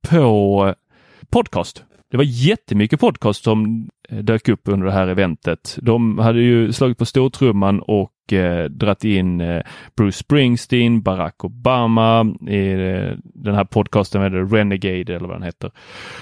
[0.10, 0.74] på
[1.30, 1.84] podcast.
[2.16, 5.78] Det var jättemycket podcast som eh, dök upp under det här eventet.
[5.82, 9.62] De hade ju slagit på stortrumman och eh, dratt in eh,
[9.98, 15.72] Bruce Springsteen, Barack Obama i eh, den här podcasten med Renegade eller vad den heter.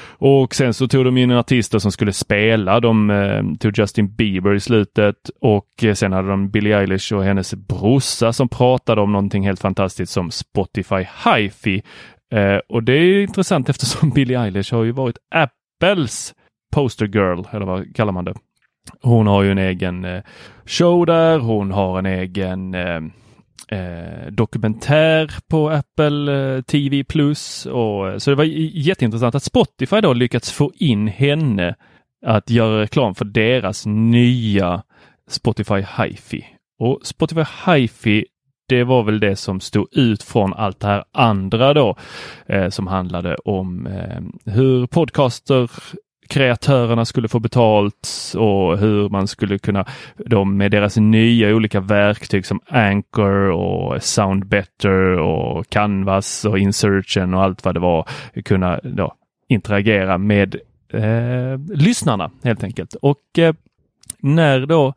[0.08, 2.80] Och sen så tog de in artister som skulle spela.
[2.80, 7.24] De eh, tog Justin Bieber i slutet och eh, sen hade de Billie Eilish och
[7.24, 11.82] hennes brorsa som pratade om någonting helt fantastiskt som Spotify HiFi.
[12.34, 15.18] Eh, och det är intressant eftersom Billie Eilish har ju varit
[15.84, 16.34] Apples
[16.72, 18.34] poster girl, eller vad kallar man det?
[19.02, 20.24] Hon har ju en egen eh,
[20.66, 21.40] show där.
[21.40, 23.02] Hon har en egen eh,
[23.80, 27.66] eh, dokumentär på Apple eh, TV Plus.
[27.66, 31.76] Och, eh, så det var jätteintressant att Spotify då lyckats få in henne
[32.26, 34.84] att göra reklam för deras nya
[35.30, 36.46] Spotify HiFi.
[36.80, 38.26] Och Spotify HiFi
[38.74, 41.96] det var väl det som stod ut från allt det här andra då
[42.46, 45.72] eh, som handlade om eh, hur podcaster
[46.28, 49.86] kreatörerna skulle få betalt och hur man skulle kunna,
[50.18, 57.44] de med deras nya olika verktyg som Anchor och Soundbetter och Canvas och Insertion och
[57.44, 58.08] allt vad det var,
[58.46, 59.14] kunna då
[59.50, 60.56] interagera med
[60.94, 62.96] eh, lyssnarna helt enkelt.
[63.02, 63.54] Och eh,
[64.20, 64.94] när då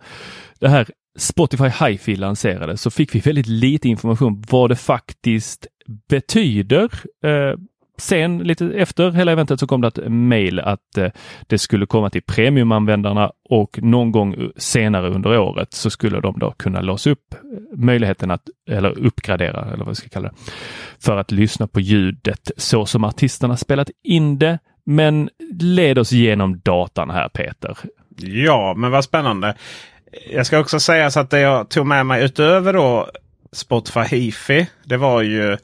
[0.61, 0.87] det här
[1.17, 5.67] Spotify HiFi lanserades så fick vi väldigt lite information vad det faktiskt
[6.09, 6.91] betyder.
[7.25, 7.59] Eh,
[7.99, 11.11] sen lite efter hela eventet så kom det ett mail att eh,
[11.47, 16.51] det skulle komma till premiumanvändarna och någon gång senare under året så skulle de då
[16.51, 17.39] kunna låsa upp eh,
[17.79, 20.35] möjligheten att eller uppgradera eller vad vi ska kalla det
[20.99, 24.59] för att lyssna på ljudet så som artisterna spelat in det.
[24.89, 27.79] Men led oss genom datan här Peter.
[28.19, 29.55] Ja, men vad spännande.
[30.31, 33.11] Jag ska också säga så att det jag tog med mig utöver då
[33.53, 34.67] Spotify Hifi.
[34.85, 35.57] Det var ju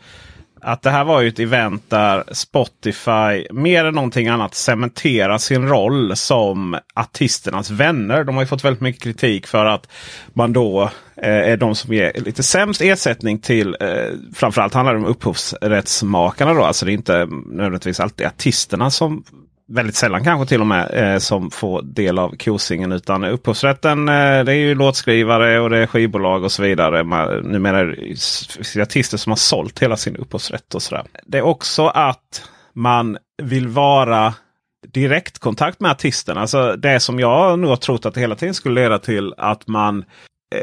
[0.64, 5.68] att det här var ju ett event där Spotify mer än någonting annat cementerar sin
[5.68, 8.24] roll som artisternas vänner.
[8.24, 9.88] De har ju fått väldigt mycket kritik för att
[10.32, 10.82] man då
[11.16, 13.88] eh, är de som ger lite sämst ersättning till eh,
[14.34, 16.54] framförallt handlar det om upphovsrättsmakarna.
[16.54, 16.64] Då.
[16.64, 19.24] Alltså det är inte nödvändigtvis alltid artisterna som
[19.74, 22.92] väldigt sällan kanske till och med eh, som får del av kosingen.
[22.92, 27.04] Utan upphovsrätten eh, det är ju låtskrivare och det är skivbolag och så vidare.
[27.04, 28.14] Man, numera är
[28.74, 30.74] det artister som har sålt hela sin upphovsrätt.
[30.74, 31.04] och sådär.
[31.26, 34.34] Det är också att man vill vara
[34.88, 36.38] direktkontakt med artisten.
[36.38, 39.68] Alltså det som jag nog har trott att det hela tiden skulle leda till att
[39.68, 40.04] man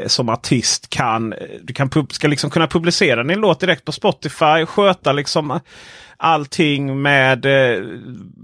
[0.06, 4.66] som artist kan, du kan, ska liksom kunna publicera din låt direkt på Spotify.
[4.66, 5.60] Sköta liksom
[6.22, 7.84] allting med, eh,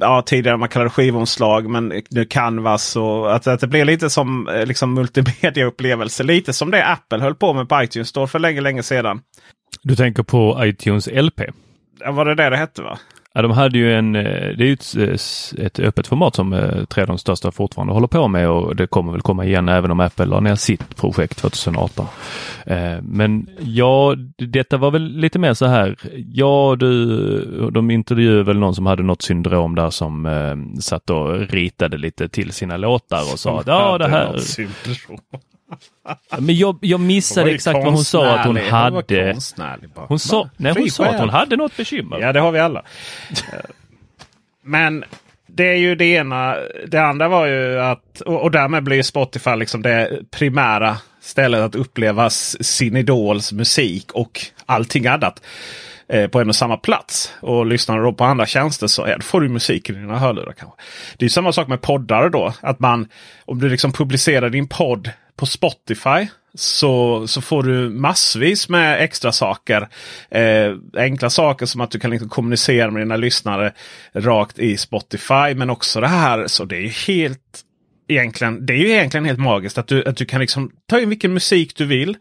[0.01, 4.49] ja tidigare man kallade skivomslag men nu Canvas och att, att det blir lite som
[4.49, 6.23] eh, liksom multimedia-upplevelse.
[6.23, 9.21] Lite som det Apple höll på med på iTunes Store för länge, länge sedan.
[9.83, 11.41] Du tänker på iTunes LP?
[12.01, 12.99] Ja, var det det det hette va?
[13.37, 14.23] Ja, de hade ju en, eh,
[14.57, 14.97] det är ju ett,
[15.59, 18.77] eh, ett öppet format som eh, tre av de största fortfarande håller på med och
[18.77, 22.07] det kommer väl komma igen även om Apple la ner sitt projekt 2018.
[23.03, 25.97] Men ja, detta var väl lite mer så här.
[26.33, 30.29] Ja, du, de intervjuade väl någon som hade något syndrom där som
[30.81, 34.37] satt och ritade lite till sina låtar och sa att ja, det här.
[36.39, 39.37] Men jag, jag missade exakt vad hon sa att hon hade.
[39.95, 42.21] Hon sa, nej, hon sa att hon hade något bekymmer.
[42.21, 42.83] Ja, det har vi alla.
[44.63, 45.05] Men
[45.47, 46.57] det är ju det ena.
[46.87, 51.75] Det andra var ju att, och, och därmed blir Spotify liksom det primära stället att
[51.75, 55.43] uppleva sin idols musik och allting annat
[56.09, 57.33] eh, på en och samma plats.
[57.41, 60.53] Och lyssnar du då på andra tjänster så ja, får du musik i dina hörlurar.
[60.53, 60.77] Kanske.
[61.17, 62.55] Det är samma sak med poddar då.
[62.61, 63.09] Att man,
[63.45, 69.33] om du liksom publicerar din podd på Spotify så, så får du massvis med extra
[69.33, 69.89] saker.
[70.31, 73.73] Eh, enkla saker som att du kan liksom kommunicera med dina lyssnare
[74.13, 75.55] rakt i Spotify.
[75.57, 77.63] Men också det här, så det är helt
[78.09, 81.09] egentligen, det är ju egentligen helt magiskt att du, att du kan liksom ta in
[81.09, 82.17] vilken musik du vill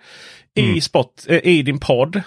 [0.56, 0.75] mm.
[0.75, 2.21] i, spot, eh, i din podd.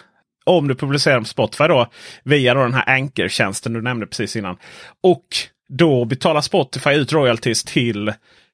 [0.44, 1.90] Om du publicerar på Spotify då
[2.24, 4.56] via då den här Anchor-tjänsten du nämnde precis innan.
[5.02, 5.26] Och
[5.68, 8.12] då betalar Spotify ut royalties till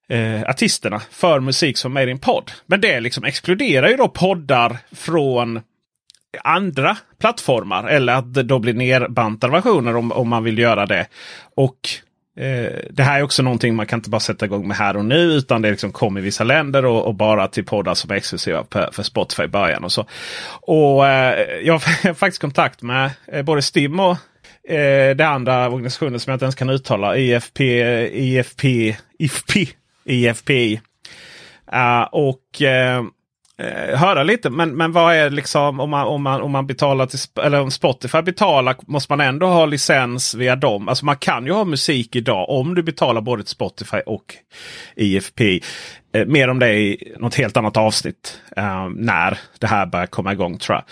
[0.08, 2.50] eh, artisterna för musik som är i en podd.
[2.66, 5.60] Men det liksom exkluderar ju då poddar från
[6.44, 7.88] andra plattformar.
[7.88, 11.06] Eller att det då blir nerbantade versioner om, om man vill göra det.
[11.56, 11.78] Och
[12.36, 15.04] eh, Det här är också någonting man kan inte bara sätta igång med här och
[15.04, 15.16] nu.
[15.16, 18.64] Utan det liksom kommer i vissa länder och, och bara till poddar som är exklusiva
[18.70, 19.84] för, för Spotify i början.
[19.84, 20.06] Och så.
[20.60, 24.16] Och eh, Jag har faktiskt kontakt med eh, både Stim och
[24.68, 27.16] eh, det andra organisationen som jag inte ens kan uttala.
[27.16, 27.60] IFP,
[28.12, 30.74] IFP, IFP IFPI.
[30.74, 30.80] Uh,
[31.66, 33.08] ah, och uh,
[33.96, 34.50] höra lite.
[34.50, 37.70] Men, men vad är liksom om man, om man, om man betalar till eller om
[37.70, 40.88] Spotify betalar måste man ändå ha licens via dem.
[40.88, 44.34] Alltså man kan ju ha musik idag om du betalar både till Spotify och
[44.96, 45.60] IFP.
[46.14, 50.32] Eh, mer om det i något helt annat avsnitt eh, när det här börjar komma
[50.32, 50.84] igång tror jag.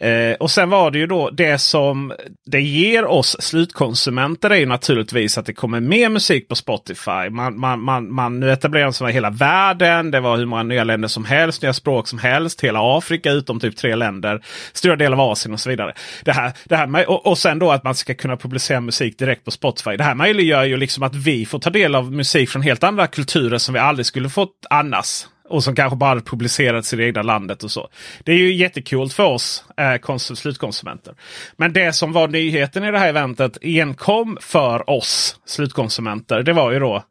[0.00, 2.12] Eh, och sen var det ju då det som
[2.46, 7.30] det ger oss slutkonsumenter är ju naturligtvis att det kommer mer musik på Spotify.
[7.30, 10.10] Man, man, man, man nu etablerar sig i hela världen.
[10.10, 12.60] Det var hur många nya länder som helst, nya språk som helst.
[12.60, 14.44] Hela Afrika utom typ tre länder.
[14.72, 15.94] Stora delar av Asien och så vidare.
[16.24, 19.44] Det här, det här och, och sen då att man ska kunna publicera musik direkt
[19.44, 19.96] på Spotify.
[19.96, 23.06] Det här möjliggör ju liksom att vi får ta del av musik från helt andra
[23.06, 25.24] kulturer som vi aldrig skulle fått annars.
[25.50, 27.88] Och som kanske bara hade publicerats i det egna landet och så.
[28.24, 31.14] Det är ju jättekul för oss eh, slutkonsumenter.
[31.56, 36.42] Men det som var nyheten i det här eventet enkom för oss slutkonsumenter.
[36.42, 37.02] Det var ju då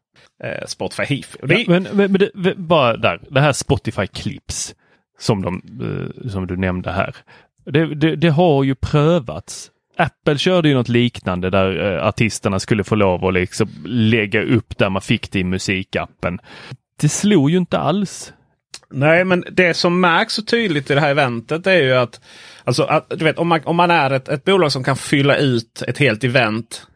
[0.44, 1.28] eh, Spotify Heath.
[1.40, 4.74] Ja, men, men, men det, bara där, det här Spotify Clips
[5.18, 7.16] som, de, eh, som du nämnde här.
[7.64, 9.70] Det, det, det, har ju prövats.
[9.96, 14.78] Apple körde ju något liknande där eh, artisterna skulle få lov att liksom lägga upp
[14.78, 16.38] där man fick det i musikappen
[17.00, 18.32] det slog ju inte alls.
[18.92, 22.20] Nej, men det som märks så tydligt i det här eventet är ju att,
[22.64, 25.36] alltså, att du vet, om, man, om man är ett, ett bolag som kan fylla
[25.36, 26.86] ut ett helt event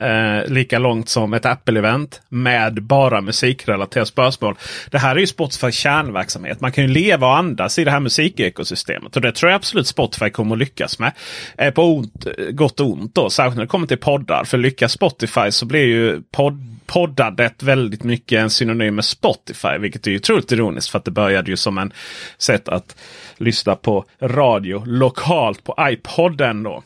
[0.00, 4.54] eh, lika långt som ett Apple-event med bara musikrelaterade spörsmål.
[4.90, 6.60] Det här är ju Spotifys kärnverksamhet.
[6.60, 9.16] Man kan ju leva och andas i det här musikekosystemet.
[9.16, 11.12] Och det tror jag absolut Spotify kommer att lyckas med.
[11.58, 14.44] Eh, på ont, gott och ont då, särskilt när det kommer till poddar.
[14.44, 19.78] För lyckas Spotify så blir ju podd poddandet väldigt mycket en synonym med Spotify.
[19.78, 21.92] Vilket är ju otroligt ironiskt för att det började ju som en
[22.38, 22.96] sätt att
[23.36, 26.62] lyssna på radio lokalt på iPoden.
[26.62, 26.82] Då.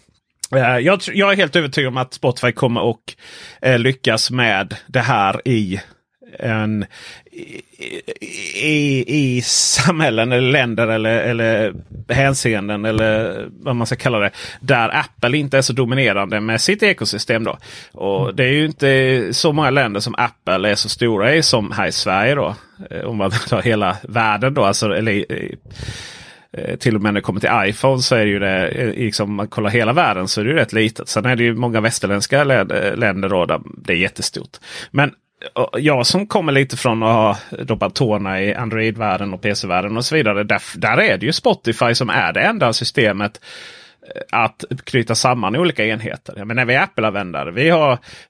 [0.57, 2.97] Eh, jag, jag, är helt övertygad om att Spotify kommer att
[3.63, 5.81] eh, lyckas med det här i
[6.39, 6.87] en,
[8.63, 11.75] i, i samhällen eller länder eller, eller
[12.09, 14.31] hänseenden eller vad man ska kalla det.
[14.61, 17.45] Där Apple inte är så dominerande med sitt ekosystem.
[17.45, 17.59] då.
[17.93, 18.37] Och mm.
[18.37, 21.87] Det är ju inte så många länder som Apple är så stora i som här
[21.87, 22.35] i Sverige.
[22.35, 22.55] då.
[22.91, 24.65] Eh, om man tar hela världen då.
[24.65, 25.25] Alltså, eller,
[26.53, 28.89] eh, till och med när det kommer till iPhone så är det ju det, eh,
[28.89, 31.09] liksom, om man kollar hela världen så är det ju rätt litet.
[31.09, 34.57] Sen är det ju många västerländska länder då där det är jättestort.
[34.91, 35.13] Men
[35.79, 40.15] jag som kommer lite från att ha doppat tårna i Android-världen och PC-världen och så
[40.15, 40.45] vidare.
[40.45, 43.41] Där, där är det ju Spotify som är det enda systemet
[44.03, 46.45] eh, att knyta samman olika enheter.
[46.45, 47.51] Men när vi är Apple-användare.
[47.51, 47.73] Vi,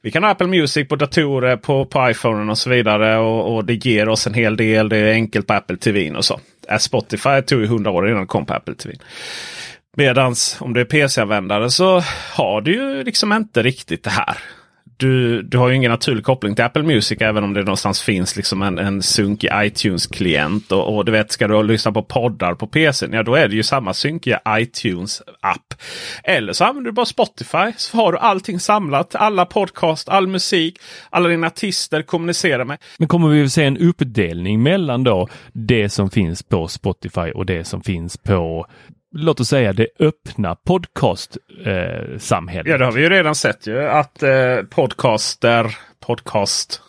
[0.03, 3.19] vi kan ha Apple Music på datorer, på, på iPhone och så vidare.
[3.19, 4.89] Och, och, det ger oss en hel del.
[4.89, 6.41] Det är enkelt på Apple TV och så.
[6.79, 8.95] Spotify tog ju 100 år innan det kom på Apple TV.
[9.97, 14.37] Medans om du är PC-användare så har du ju liksom inte riktigt det här
[14.99, 18.37] du, du har ju ingen naturlig koppling till Apple Music även om det någonstans finns
[18.37, 20.73] liksom en, en sunkig iTunes-klient.
[20.73, 23.55] Och, och, du vet, ska du lyssna på poddar på PC, ja då är det
[23.55, 25.75] ju samma synkiga iTunes-app.
[26.25, 29.15] Eller så använder du bara Spotify så har du allting samlat.
[29.15, 30.79] Alla podcast, all musik,
[31.11, 32.79] alla dina artister kommunicerar med.
[32.99, 37.47] Men kommer vi att se en uppdelning mellan då det som finns på Spotify och
[37.47, 38.67] det som finns på
[39.15, 42.67] låt oss säga det öppna podcast-samhället.
[42.67, 46.83] Eh, ja, det har vi ju redan sett ju att eh, podcaster, podcast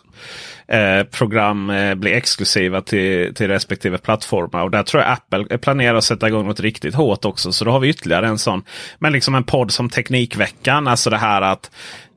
[0.68, 4.62] eh, program eh, blir exklusiva till, till respektive plattformar.
[4.62, 7.52] Och där tror jag Apple eh, planerar att sätta igång något riktigt hårt också.
[7.52, 8.62] Så då har vi ytterligare en sån.
[8.98, 10.88] Men liksom en podd som Teknikveckan.
[10.88, 11.70] Alltså det här att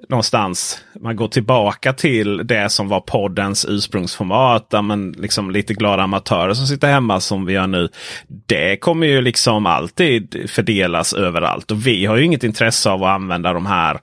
[0.09, 4.69] någonstans man går tillbaka till det som var poddens ursprungsformat.
[4.69, 7.89] Där man liksom lite glada amatörer som sitter hemma som vi gör nu.
[8.27, 11.71] Det kommer ju liksom alltid fördelas överallt.
[11.71, 13.99] Och vi har ju inget intresse av att använda de här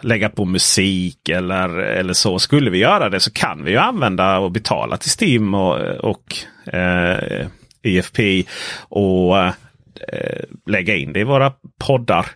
[0.00, 2.38] lägga på musik eller, eller så.
[2.38, 6.36] Skulle vi göra det så kan vi ju använda och betala till Steam och, och
[6.74, 7.46] eh,
[7.82, 8.44] EFP
[8.78, 9.52] och eh,
[10.66, 12.26] lägga in det i våra poddar.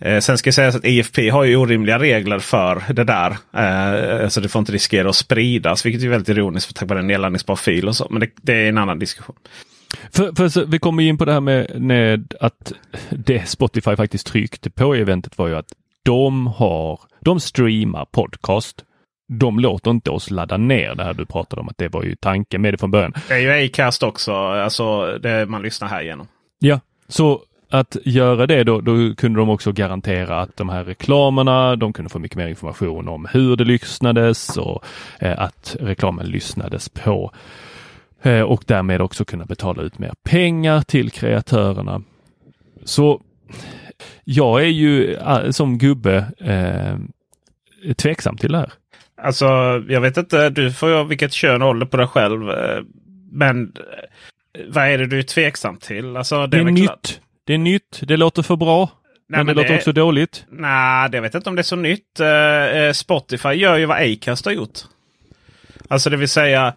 [0.00, 3.36] Eh, sen ska jag säga att EFP har ju orimliga regler för det där.
[3.52, 6.98] Eh, alltså det får inte riskera att spridas, vilket är väldigt ironiskt för tack vare
[6.98, 8.06] en nedladdningsbar fil och så.
[8.10, 9.36] Men det, det är en annan diskussion.
[10.12, 12.72] För, för så, vi kommer in på det här med, med, att
[13.10, 18.84] det Spotify faktiskt tryckte på i eventet var ju att de har, de streamar podcast.
[19.28, 22.16] De låter inte oss ladda ner det här du pratade om att det var ju
[22.16, 23.14] tanken med det från början.
[23.28, 26.28] Det är ju Acast också, alltså det man lyssnar här igenom.
[26.58, 27.42] Ja, så
[27.78, 32.08] att göra det då, då kunde de också garantera att de här reklamerna, de kunde
[32.08, 34.84] få mycket mer information om hur det lyssnades och
[35.18, 37.32] eh, att reklamen lyssnades på.
[38.22, 42.02] Eh, och därmed också kunna betala ut mer pengar till kreatörerna.
[42.84, 43.20] Så
[44.24, 48.72] jag är ju eh, som gubbe eh, tveksam till det här.
[49.22, 49.44] Alltså,
[49.88, 52.50] jag vet inte, du får ju vilket kön håller på dig själv.
[52.50, 52.82] Eh,
[53.32, 53.72] men
[54.68, 56.16] vad är det du är tveksam till?
[56.16, 57.20] Alltså, Det är väl klart- nytt.
[57.46, 58.00] Det är nytt.
[58.02, 58.90] Det låter för bra.
[59.28, 60.44] Nej, men, men det låter det- också dåligt.
[60.50, 62.20] Nej, det vet jag inte om det är så nytt.
[62.20, 64.78] Eh, eh, Spotify gör ju vad Acast har gjort.
[65.88, 66.74] Alltså det vill säga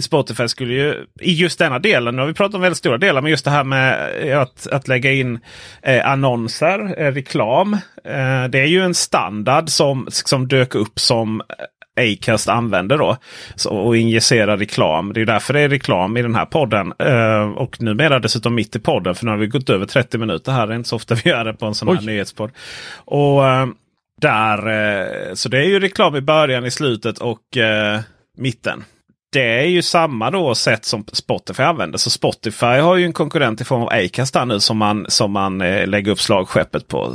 [0.00, 3.20] Spotify skulle ju i just denna delen, nu har vi pratat om väldigt stora delar,
[3.22, 5.38] men just det här med eh, att, att lägga in
[5.82, 7.74] eh, annonser, eh, reklam.
[8.04, 11.42] Eh, det är ju en standard som, som dök upp som
[11.98, 13.16] Acast använder då.
[13.54, 15.12] Så, och injicerar reklam.
[15.12, 16.92] Det är därför det är reklam i den här podden.
[16.98, 19.14] Eh, och numera dessutom mitt i podden.
[19.14, 20.66] För nu har vi gått över 30 minuter här.
[20.66, 22.06] Det är inte så ofta vi gör det på en sån här Oj.
[22.06, 22.50] nyhetspodd.
[23.04, 23.66] Och eh,
[24.20, 28.00] där, eh, så det är ju reklam i början, i slutet och eh,
[28.36, 28.84] mitten.
[29.30, 31.98] Det är ju samma då sätt som Spotify använder.
[31.98, 35.60] Så Spotify har ju en konkurrent i form av Acast nu som man, som man
[35.60, 37.14] eh, lägger upp slagskeppet på.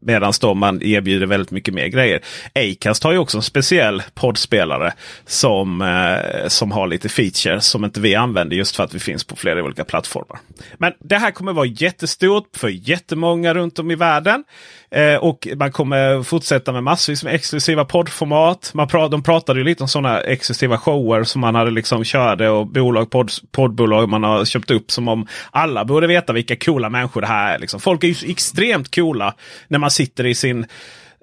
[0.00, 2.20] Medan då man erbjuder väldigt mycket mer grejer.
[2.54, 4.92] Acast har ju också en speciell poddspelare
[5.26, 9.24] som, eh, som har lite features som inte vi använder just för att vi finns
[9.24, 10.38] på flera olika plattformar.
[10.78, 14.44] Men det här kommer vara jättestort för jättemånga runt om i världen.
[14.90, 18.70] Eh, och man kommer fortsätta med massvis med exklusiva poddformat.
[18.74, 22.48] Man pra de pratade ju lite om sådana exklusiva shower som man hade liksom körde
[22.48, 26.90] och bolag, podd, poddbolag man har köpt upp som om alla borde veta vilka coola
[26.90, 27.58] människor det här är.
[27.58, 27.80] Liksom.
[27.80, 29.34] Folk är ju extremt coola
[29.68, 30.66] när man sitter i sin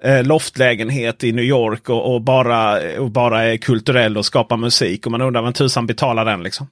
[0.04, 5.06] eh, loftlägenhet i New York och, och, bara, och bara är kulturell och skapar musik.
[5.06, 6.66] Och man undrar vem tusan betalar den liksom.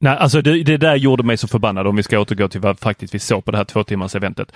[0.00, 2.78] Nej, alltså det, det där gjorde mig så förbannad om vi ska återgå till vad
[2.78, 4.52] faktiskt vi såg på det här två timmars eventet.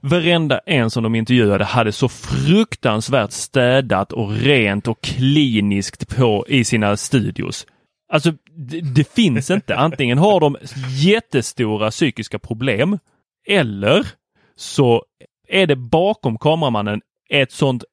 [0.00, 6.64] Varenda en som de intervjuade hade så fruktansvärt städat och rent och kliniskt på i
[6.64, 7.66] sina studios.
[8.12, 9.76] Alltså det, det finns inte.
[9.76, 10.56] Antingen har de
[11.04, 12.98] jättestora psykiska problem
[13.48, 14.06] eller
[14.56, 15.04] så
[15.48, 17.00] är det bakom kameramannen
[17.30, 17.84] ett sånt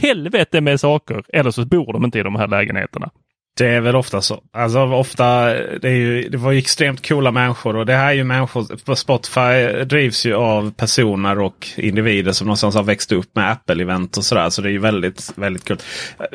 [0.00, 1.24] helvete med saker.
[1.28, 3.10] Eller så bor de inte i de här lägenheterna.
[3.58, 4.42] Det är väl ofta så.
[4.52, 5.44] Alltså ofta,
[5.78, 8.94] det, är ju, det var ju extremt coola människor och det här är ju människor.
[8.94, 14.24] Spotify drivs ju av personer och individer som någonstans har växt upp med Apple-event och
[14.24, 14.50] sådär.
[14.50, 15.78] Så det är ju väldigt, väldigt kul.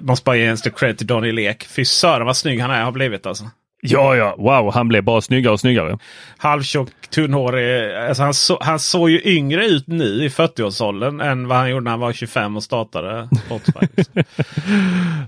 [0.02, 1.64] Måste bara ge en stor cred till Daniel Ek.
[1.64, 3.46] Fy sören vad snygg han är, har blivit alltså.
[3.82, 5.97] Ja, ja, wow, han blev bara snyggare och snyggare.
[6.38, 7.95] Halvtjock, tunnhårig.
[7.95, 11.84] Alltså han, så, han såg ju yngre ut nu i 40-årsåldern än vad han gjorde
[11.84, 13.88] när han var 25 och startade Spotify.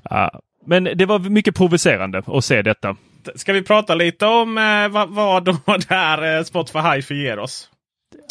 [0.09, 0.31] Ja,
[0.65, 2.95] men det var mycket provocerande att se detta.
[3.35, 7.39] Ska vi prata lite om eh, vad, vad då det här eh, Spotify Hi-Fi ger
[7.39, 7.69] oss?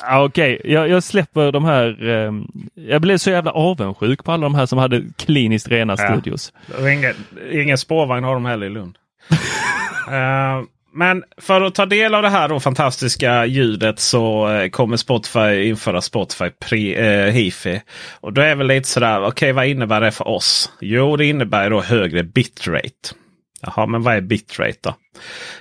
[0.03, 2.09] Ja, Okej, jag, jag släpper de här.
[2.09, 2.33] Eh,
[2.75, 6.09] jag blev så jävla avundsjuk på alla de här som hade kliniskt rena Ja.
[6.13, 6.53] studios.
[6.93, 7.15] Ingen,
[7.53, 8.99] ingen spårvagn har de heller i Lund.
[10.09, 14.97] Eh, men för att ta del av det här då fantastiska ljudet så eh, kommer
[14.97, 17.83] Spotify införa Spotify pre, eh, Hifi.
[18.21, 20.73] Och då är väl lite sådär, okej vad innebär det för oss?
[20.81, 23.15] Jo, det innebär då högre bitrate.
[23.61, 24.95] Jaha, men vad är bitrate då?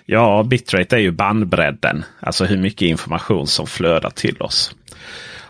[0.05, 2.05] Ja, bitrate är ju bandbredden.
[2.19, 4.75] Alltså hur mycket information som flödar till oss.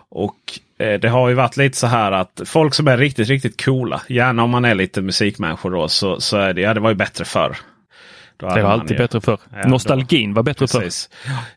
[0.10, 0.38] Och
[0.80, 4.02] eh, det har ju varit lite så här att folk som är riktigt, riktigt coola.
[4.08, 6.96] Gärna om man är lite musikmänniskor då så, så är det, ja det var ju
[6.96, 7.58] bättre förr.
[8.42, 9.38] Det var alltid ju- bättre för.
[9.54, 10.80] Ja, Nostalgin var bättre för.
[10.80, 11.10] Precis.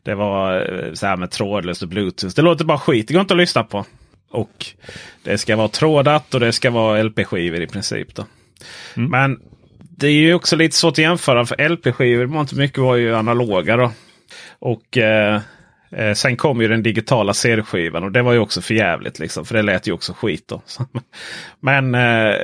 [0.02, 2.34] Det var eh, så här med trådlöst och bluetooth.
[2.34, 3.08] Det låter bara skit.
[3.08, 3.84] Det går inte att lyssna på.
[4.30, 4.66] Och
[5.22, 8.14] det ska vara trådat och det ska vara LP-skivor i princip.
[8.14, 8.26] Då.
[8.96, 9.10] Mm.
[9.10, 9.40] Men
[9.78, 11.46] det är ju också lite svårt att jämföra.
[11.46, 13.76] För LP-skivor var inte mycket var ju analoga.
[13.76, 13.92] Då.
[14.58, 15.40] Och eh,
[15.96, 19.44] eh, sen kom ju den digitala CD-skivan och det var ju också för jävligt liksom.
[19.44, 20.62] För det lät ju också skit då.
[21.60, 22.34] Men eh,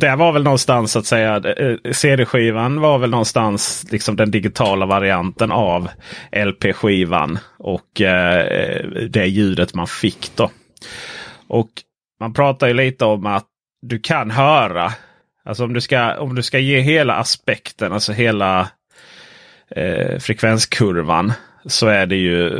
[0.00, 1.36] det var väl någonstans att säga.
[1.36, 5.88] eh, CD-skivan var väl någonstans liksom den digitala varianten av
[6.32, 7.38] LP-skivan.
[7.58, 10.50] Och eh, det ljudet man fick då.
[11.48, 11.70] Och
[12.20, 13.46] man pratar ju lite om att
[13.82, 14.92] du kan höra.
[15.44, 18.68] Alltså om du ska, om du ska ge hela aspekten, alltså hela
[19.70, 21.32] eh, frekvenskurvan.
[21.66, 22.50] Så är det ju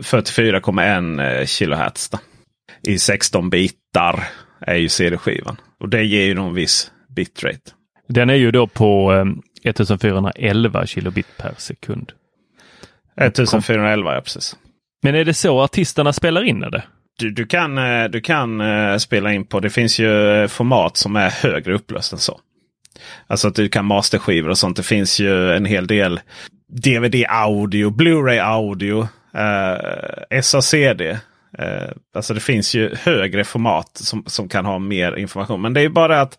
[0.00, 2.08] 44,1 kilohertz.
[2.08, 2.18] Då.
[2.82, 4.24] I 16 bitar
[4.60, 5.56] är ju CD-skivan.
[5.80, 7.70] Och det ger ju någon viss bitrate.
[8.08, 12.12] Den är ju då på eh, 1411 kilobit per sekund.
[13.20, 14.56] 1411 ja precis.
[15.02, 16.82] Men är det så artisterna spelar in det?
[17.18, 20.96] Du, du kan, eh, du kan eh, spela in på, det finns ju eh, format
[20.96, 22.40] som är högre upplöst än så.
[23.26, 24.76] Alltså att du kan masterskivor och sånt.
[24.76, 26.20] Det finns ju en hel del
[26.74, 31.33] DVD-audio, Blu-ray-audio, eh, SACD.
[31.58, 35.62] Eh, alltså det finns ju högre format som, som kan ha mer information.
[35.62, 36.38] Men det är bara att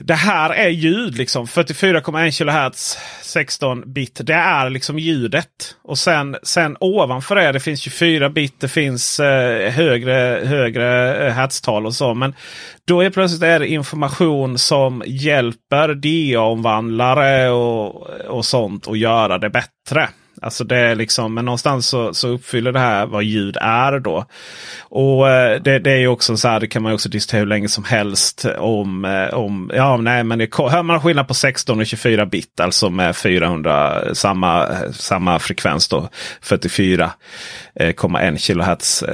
[0.00, 1.46] det här är ljud liksom.
[1.46, 4.20] 44,1 kHz 16 bit.
[4.22, 5.76] Det är liksom ljudet.
[5.82, 8.60] Och sen, sen ovanför det, det finns 24 bit.
[8.60, 12.14] Det finns eh, högre, högre eh, hertztal och så.
[12.14, 12.34] Men
[12.84, 19.50] då är plötsligt är det information som hjälper DA-omvandlare och, och sånt att göra det
[19.50, 20.08] bättre.
[20.42, 24.24] Alltså det är liksom, men någonstans så, så uppfyller det här vad ljud är då.
[24.80, 27.46] Och eh, det, det är ju också så här, det kan man också diskutera hur
[27.46, 31.80] länge som helst om, eh, om ja nej men det, hör man skillnad på 16
[31.80, 36.08] och 24 bit, alltså med 400 samma, samma frekvens då,
[36.42, 37.10] 44,1
[37.74, 39.04] eh, kHz.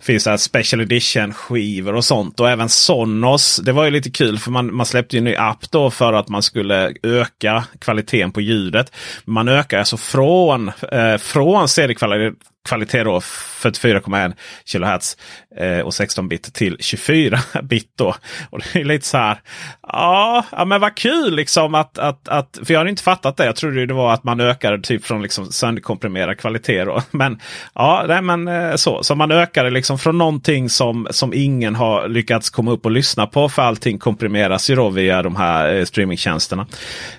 [0.00, 2.40] Finns det special edition skivor och sånt.
[2.40, 3.56] Och även Sonos.
[3.56, 6.12] Det var ju lite kul för man, man släppte ju en ny app då för
[6.12, 8.92] att man skulle öka kvaliteten på ljudet.
[9.24, 14.34] Man ökar alltså från, eh, från CD-kvalitet kvalitet då 44,1
[14.64, 15.16] kHz
[15.56, 17.92] eh, och 16 bit till 24 bit.
[17.98, 18.14] Då.
[18.50, 19.40] Och det är lite så här.
[19.82, 23.44] Ja, ja men vad kul liksom att, att, att för jag har inte fattat det.
[23.44, 26.84] Jag trodde det var att man ökade typ från liksom sönderkomprimerad kvalitet.
[26.84, 27.02] Då.
[27.10, 27.40] Men
[27.74, 29.02] ja, nej, men eh, så.
[29.02, 33.26] Så man ökade liksom från någonting som, som ingen har lyckats komma upp och lyssna
[33.26, 33.48] på.
[33.48, 36.66] För allting komprimeras ju då via de här eh, streamingtjänsterna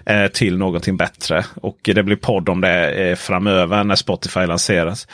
[0.06, 1.46] eh, till någonting bättre.
[1.56, 5.08] Och det blir podd om det eh, framöver när Spotify lanseras.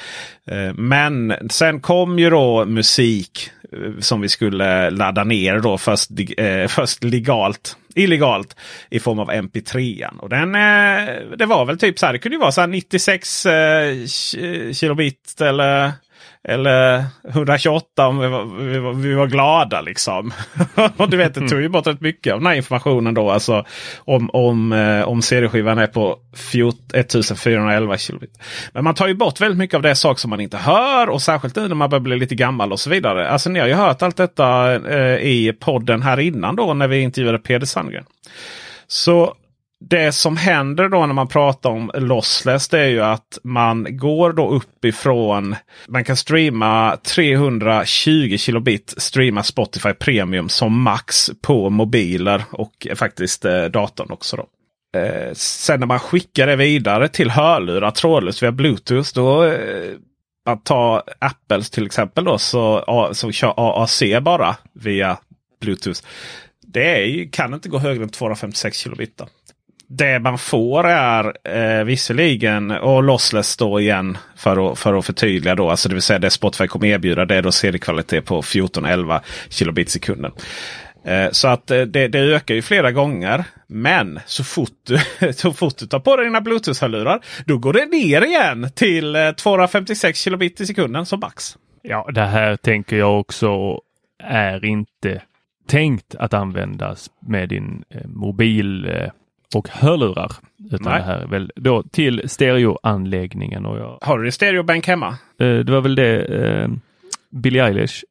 [0.52, 6.10] Eh, men sen kom ju då musik eh, som vi skulle ladda ner då först,
[6.38, 7.76] eh, först legalt.
[7.96, 8.56] Illegalt
[8.90, 10.08] i form av MP3.
[10.20, 12.14] Och den, eh, det var väl typ så här.
[12.14, 13.48] Det kunde ju vara så 96
[14.74, 15.92] kilobit eller
[16.48, 20.34] eller 128 om vi var, vi var, vi var glada liksom.
[20.98, 23.32] och du vet det tog ju bort rätt mycket av den här informationen då.
[23.32, 23.66] Alltså
[23.98, 26.20] om, om, eh, om CD-skivan är på
[26.94, 28.40] 1411 kilobit.
[28.74, 31.10] Men man tar ju bort väldigt mycket av det sak som man inte hör.
[31.10, 33.30] Och särskilt nu när man börjar bli lite gammal och så vidare.
[33.30, 37.00] Alltså ni har ju hört allt detta eh, i podden här innan då när vi
[37.00, 38.06] intervjuade Peder Sandgren.
[38.88, 39.34] Så
[39.82, 44.34] det som händer då när man pratar om lossless det är ju att man går
[44.34, 45.56] då uppifrån.
[45.88, 53.64] Man kan streama 320 kilobit streama Spotify Premium som max på mobiler och faktiskt eh,
[53.64, 54.38] datorn också.
[54.38, 54.46] Då.
[55.00, 59.10] Eh, sen när man skickar det vidare till hörlurar trådlöst via Bluetooth.
[59.16, 59.94] Då eh,
[60.46, 65.18] att ta Apples till exempel då så, så kör AAC bara via
[65.62, 66.02] Bluetooth.
[66.62, 69.18] Det är, kan inte gå högre än 256 kilobit.
[69.18, 69.28] Då
[69.90, 75.56] det man får är eh, visserligen och lossless då igen för att, för att förtydliga
[75.56, 75.70] då.
[75.70, 79.20] Alltså det vill säga det Spotify kommer erbjuda det är då CD-kvalitet på 14-11
[79.50, 80.32] kilobit sekunden.
[81.06, 83.44] Eh, så att eh, det, det, ökar ju flera gånger.
[83.68, 87.86] Men så fort du, så fort du tar på dig dina Bluetooth-hörlurar då går det
[87.86, 91.58] ner igen till eh, 256 kilobit i sekunden som max.
[91.82, 93.80] Ja, det här tänker jag också
[94.24, 95.22] är inte
[95.68, 99.10] tänkt att användas med din eh, mobil eh,
[99.56, 100.32] och hörlurar.
[100.72, 101.00] Utan Nej.
[101.00, 103.66] det här är väl då till stereoanläggningen.
[103.66, 105.08] Och jag, Har du stereobänk hemma?
[105.40, 106.70] Eh, det var väl det eh,
[107.30, 108.04] Billie Eilish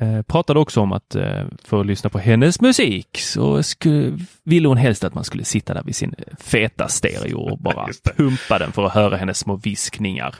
[0.00, 4.68] eh, pratade också om att eh, för att lyssna på hennes musik så skulle, ville
[4.68, 8.72] hon helst att man skulle sitta där vid sin feta stereo och bara pumpa den
[8.72, 10.34] för att höra hennes små viskningar.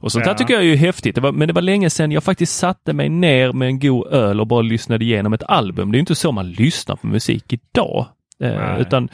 [0.00, 0.30] Och sånt ja.
[0.30, 1.14] här tycker jag är ju häftigt.
[1.14, 4.06] Det var, men det var länge sedan jag faktiskt satte mig ner med en god
[4.06, 5.92] öl och bara lyssnade igenom ett album.
[5.92, 8.06] Det är inte så man lyssnar på musik idag.
[8.42, 9.08] Eh, utan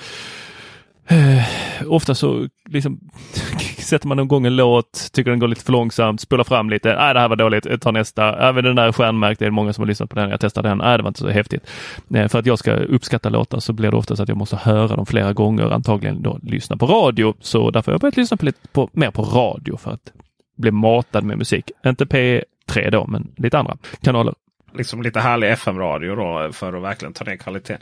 [1.06, 1.44] Eh,
[1.86, 3.00] ofta så liksom
[3.78, 6.96] sätter man igång en låt, tycker den går lite för långsamt, spolar fram lite.
[6.96, 8.48] Nej, det här var dåligt, jag tar nästa.
[8.48, 10.30] Även den där stjärnmärkt, det är många som har lyssnat på den.
[10.30, 10.78] Jag testar den.
[10.78, 11.70] Nej, det var inte så häftigt.
[12.14, 14.56] Eh, för att jag ska uppskatta låtar så blir det ofta så att jag måste
[14.56, 17.34] höra dem flera gånger, antagligen då lyssna på radio.
[17.40, 20.12] Så därför har jag börjat lyssna på lite på, mer på radio för att
[20.56, 21.70] bli matad med musik.
[21.86, 24.34] Inte P3 då, men lite andra kanaler
[24.74, 27.80] liksom lite härlig FM-radio då för att verkligen ta ner kvaliteten.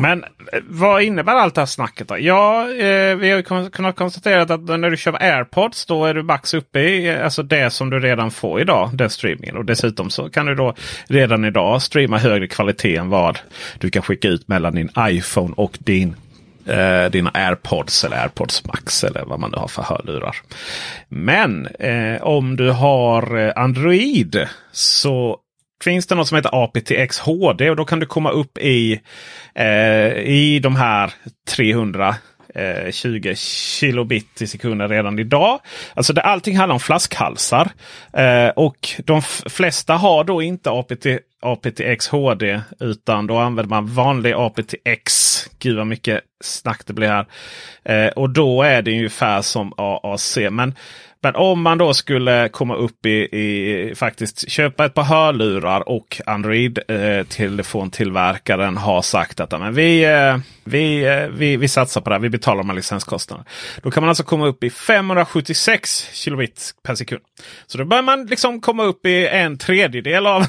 [0.00, 2.18] Men eh, vad innebär allt det här snacket då?
[2.18, 6.54] Ja, eh, vi har kunnat konstatera att när du kör AirPods då är du max
[6.54, 9.56] uppe i eh, alltså det som du redan får idag, den streamingen.
[9.56, 10.74] Och dessutom så kan du då
[11.08, 13.38] redan idag streama högre kvalitet än vad
[13.78, 16.16] du kan skicka ut mellan din iPhone och din
[16.66, 20.36] eh, dina AirPods eller AirPods Max eller vad man nu har för hörlurar.
[21.08, 25.38] Men eh, om du har eh, Android så
[25.82, 29.00] finns det något som heter aptX HD och då kan du komma upp i,
[29.54, 31.12] eh, i de här
[31.56, 32.14] 300
[32.90, 35.60] 20 eh, kilobit i sekunden redan idag.
[35.94, 37.70] Alltså det, allting handlar om flaskhalsar.
[38.12, 41.06] Eh, och de flesta har då inte APT,
[41.42, 45.46] aptX HD utan då använder man vanlig aptX.
[45.58, 47.26] Gud vad mycket snack det blir här.
[47.84, 50.38] Eh, och då är det ungefär som AAC.
[50.50, 50.74] Men
[51.22, 56.20] men om man då skulle komma upp i, i faktiskt köpa ett par hörlurar och
[56.26, 62.16] Android-telefontillverkaren eh, har sagt att men vi, eh, vi, eh, vi, vi satsar på det
[62.16, 62.20] här.
[62.20, 63.48] Vi betalar de här licenskostnaderna.
[63.82, 67.22] Då kan man alltså komma upp i 576 kilobit per sekund.
[67.66, 70.46] Så då börjar man liksom komma upp i en tredjedel av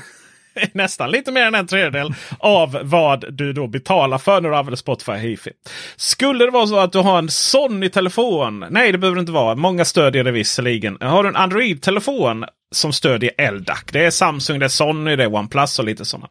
[0.73, 4.77] nästan lite mer än en tredjedel av vad du då betalar för när du använder
[4.77, 5.51] Spotify Hifi.
[5.95, 8.65] Skulle det vara så att du har en Sony-telefon.
[8.69, 9.55] Nej, det behöver det inte vara.
[9.55, 10.97] Många stödjer det visserligen.
[11.01, 13.83] Har du en Android-telefon som stödjer LDAC.
[13.91, 16.29] Det är Samsung, det är Sony, det är OnePlus och lite sådana.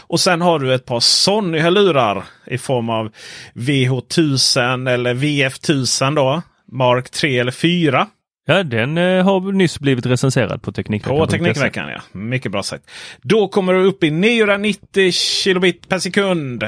[0.00, 3.12] Och sen har du ett par Sony-hörlurar i form av
[3.54, 6.42] VH1000 eller VF1000 då.
[6.72, 8.06] Mark 3 eller 4.
[8.46, 11.18] Ja, den eh, har nyss blivit recenserad på Teknikveckan.
[11.18, 12.00] På Teknikveckan ja.
[12.12, 12.90] Mycket bra sagt.
[13.22, 16.64] Då kommer du upp i 990 kilobit per sekund.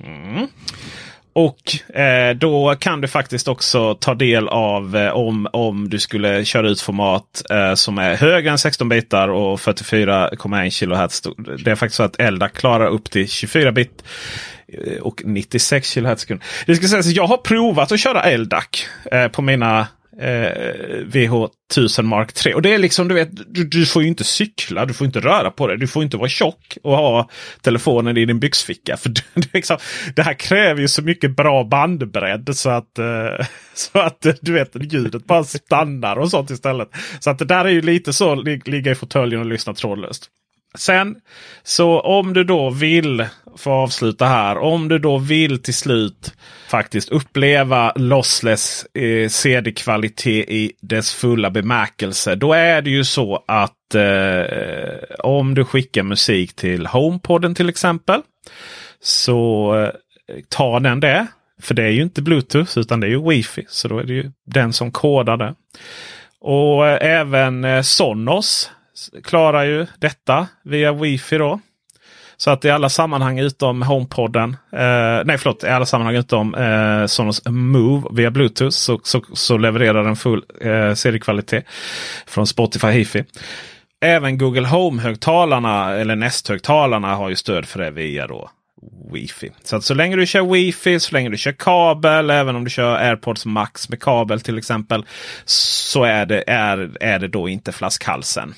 [0.00, 0.46] Mm.
[1.32, 6.44] Och eh, då kan du faktiskt också ta del av eh, om, om du skulle
[6.44, 11.22] köra ut format eh, som är högre än 16 bitar och 44,1 kHz.
[11.64, 14.04] Det är faktiskt så att Elda klarar upp till 24 bit
[14.68, 16.26] eh, och 96 kHz.
[16.66, 19.86] Det ska sägas att jag har provat att köra LDAC eh, på mina
[20.20, 22.54] eh, VH1000 Mark 3.
[22.54, 25.20] Och det är liksom, du vet, du, du, får ju inte cykla, du får inte
[25.20, 27.30] röra på dig, du får inte vara tjock och ha
[27.62, 28.96] telefonen i din byxficka.
[28.96, 29.76] För det, liksom,
[30.16, 34.52] det här kräver ju så mycket bra bandbredd så att, eh, så att eh, du
[34.52, 36.88] vet, ljudet bara stannar och sånt istället.
[37.20, 40.28] Så att det där är ju lite så, ligga i fåtöljen och lyssna trådlöst.
[40.78, 41.16] Sen
[41.62, 46.34] så om du då vill, få avsluta här, om du då vill till slut
[46.68, 52.34] faktiskt uppleva lossless eh, CD-kvalitet i dess fulla bemärkelse.
[52.34, 58.20] Då är det ju så att eh, om du skickar musik till HomePodden till exempel.
[59.00, 59.90] Så eh,
[60.48, 61.26] tar den det.
[61.62, 63.64] För det är ju inte Bluetooth utan det är ju Wifi.
[63.68, 65.54] Så då är det ju den som kodar det.
[66.40, 68.70] Och eh, även eh, Sonos
[69.24, 71.60] klarar ju detta via Wifi då.
[72.36, 77.06] Så att i alla sammanhang utom HomePodden, eh, nej förlåt, i alla sammanhang utom eh,
[77.06, 81.64] Sonos Move via Bluetooth så, så, så levererar den full eh, seriekvalitet
[82.26, 83.24] från Spotify Hifi.
[84.00, 88.50] Även Google Home-högtalarna eller Nest-högtalarna har ju stöd för det via då
[89.12, 89.50] Wifi.
[89.62, 92.70] Så att så länge du kör Wifi, så länge du kör kabel, även om du
[92.70, 95.06] kör AirPods Max med kabel till exempel.
[95.44, 98.54] Så är det, är, är det då inte flaskhalsen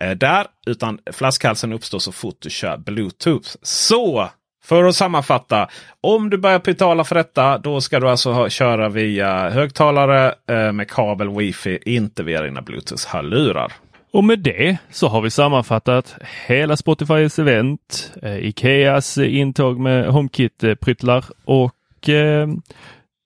[0.00, 0.46] eh, där.
[0.66, 3.48] Utan flaskhalsen uppstår så fort du kör Bluetooth.
[3.62, 4.28] Så
[4.64, 5.68] för att sammanfatta.
[6.00, 10.72] Om du börjar betala för detta då ska du alltså ha, köra via högtalare eh,
[10.72, 13.72] med kabel Wifi, inte via dina Bluetooth-hörlurar.
[14.14, 21.24] Och med det så har vi sammanfattat hela Spotifys event, eh, Ikeas intåg med HomeKit-pryttlar
[21.44, 22.48] och eh,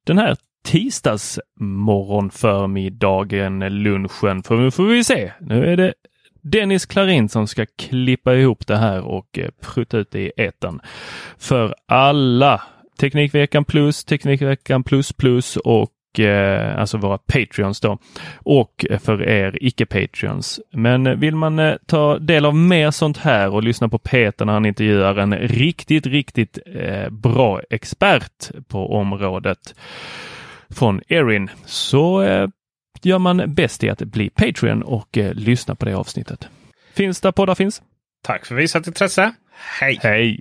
[0.06, 4.42] den här tisdagsmorgonförmiddagen, lunchen.
[4.42, 5.32] För nu får vi se.
[5.40, 5.94] Nu är det
[6.42, 10.80] Dennis Klarin som ska klippa ihop det här och eh, prutta ut det i etern.
[11.38, 12.62] För alla
[13.00, 17.98] Teknikveckan plus, Teknikveckan plus plus och eh, alltså våra Patreons då
[18.36, 20.60] och för er icke-Patreons.
[20.72, 24.52] Men vill man eh, ta del av mer sånt här och lyssna på Peter när
[24.52, 29.74] han intervjuar en riktigt, riktigt eh, bra expert på området
[30.70, 32.48] från Erin så eh,
[33.02, 36.48] gör man bäst i att bli Patreon och eh, lyssna på det avsnittet.
[36.94, 37.82] Finns där poddar finns.
[38.22, 39.34] Tack för visat intresse.
[39.80, 39.98] Hej!
[40.02, 40.40] Hej!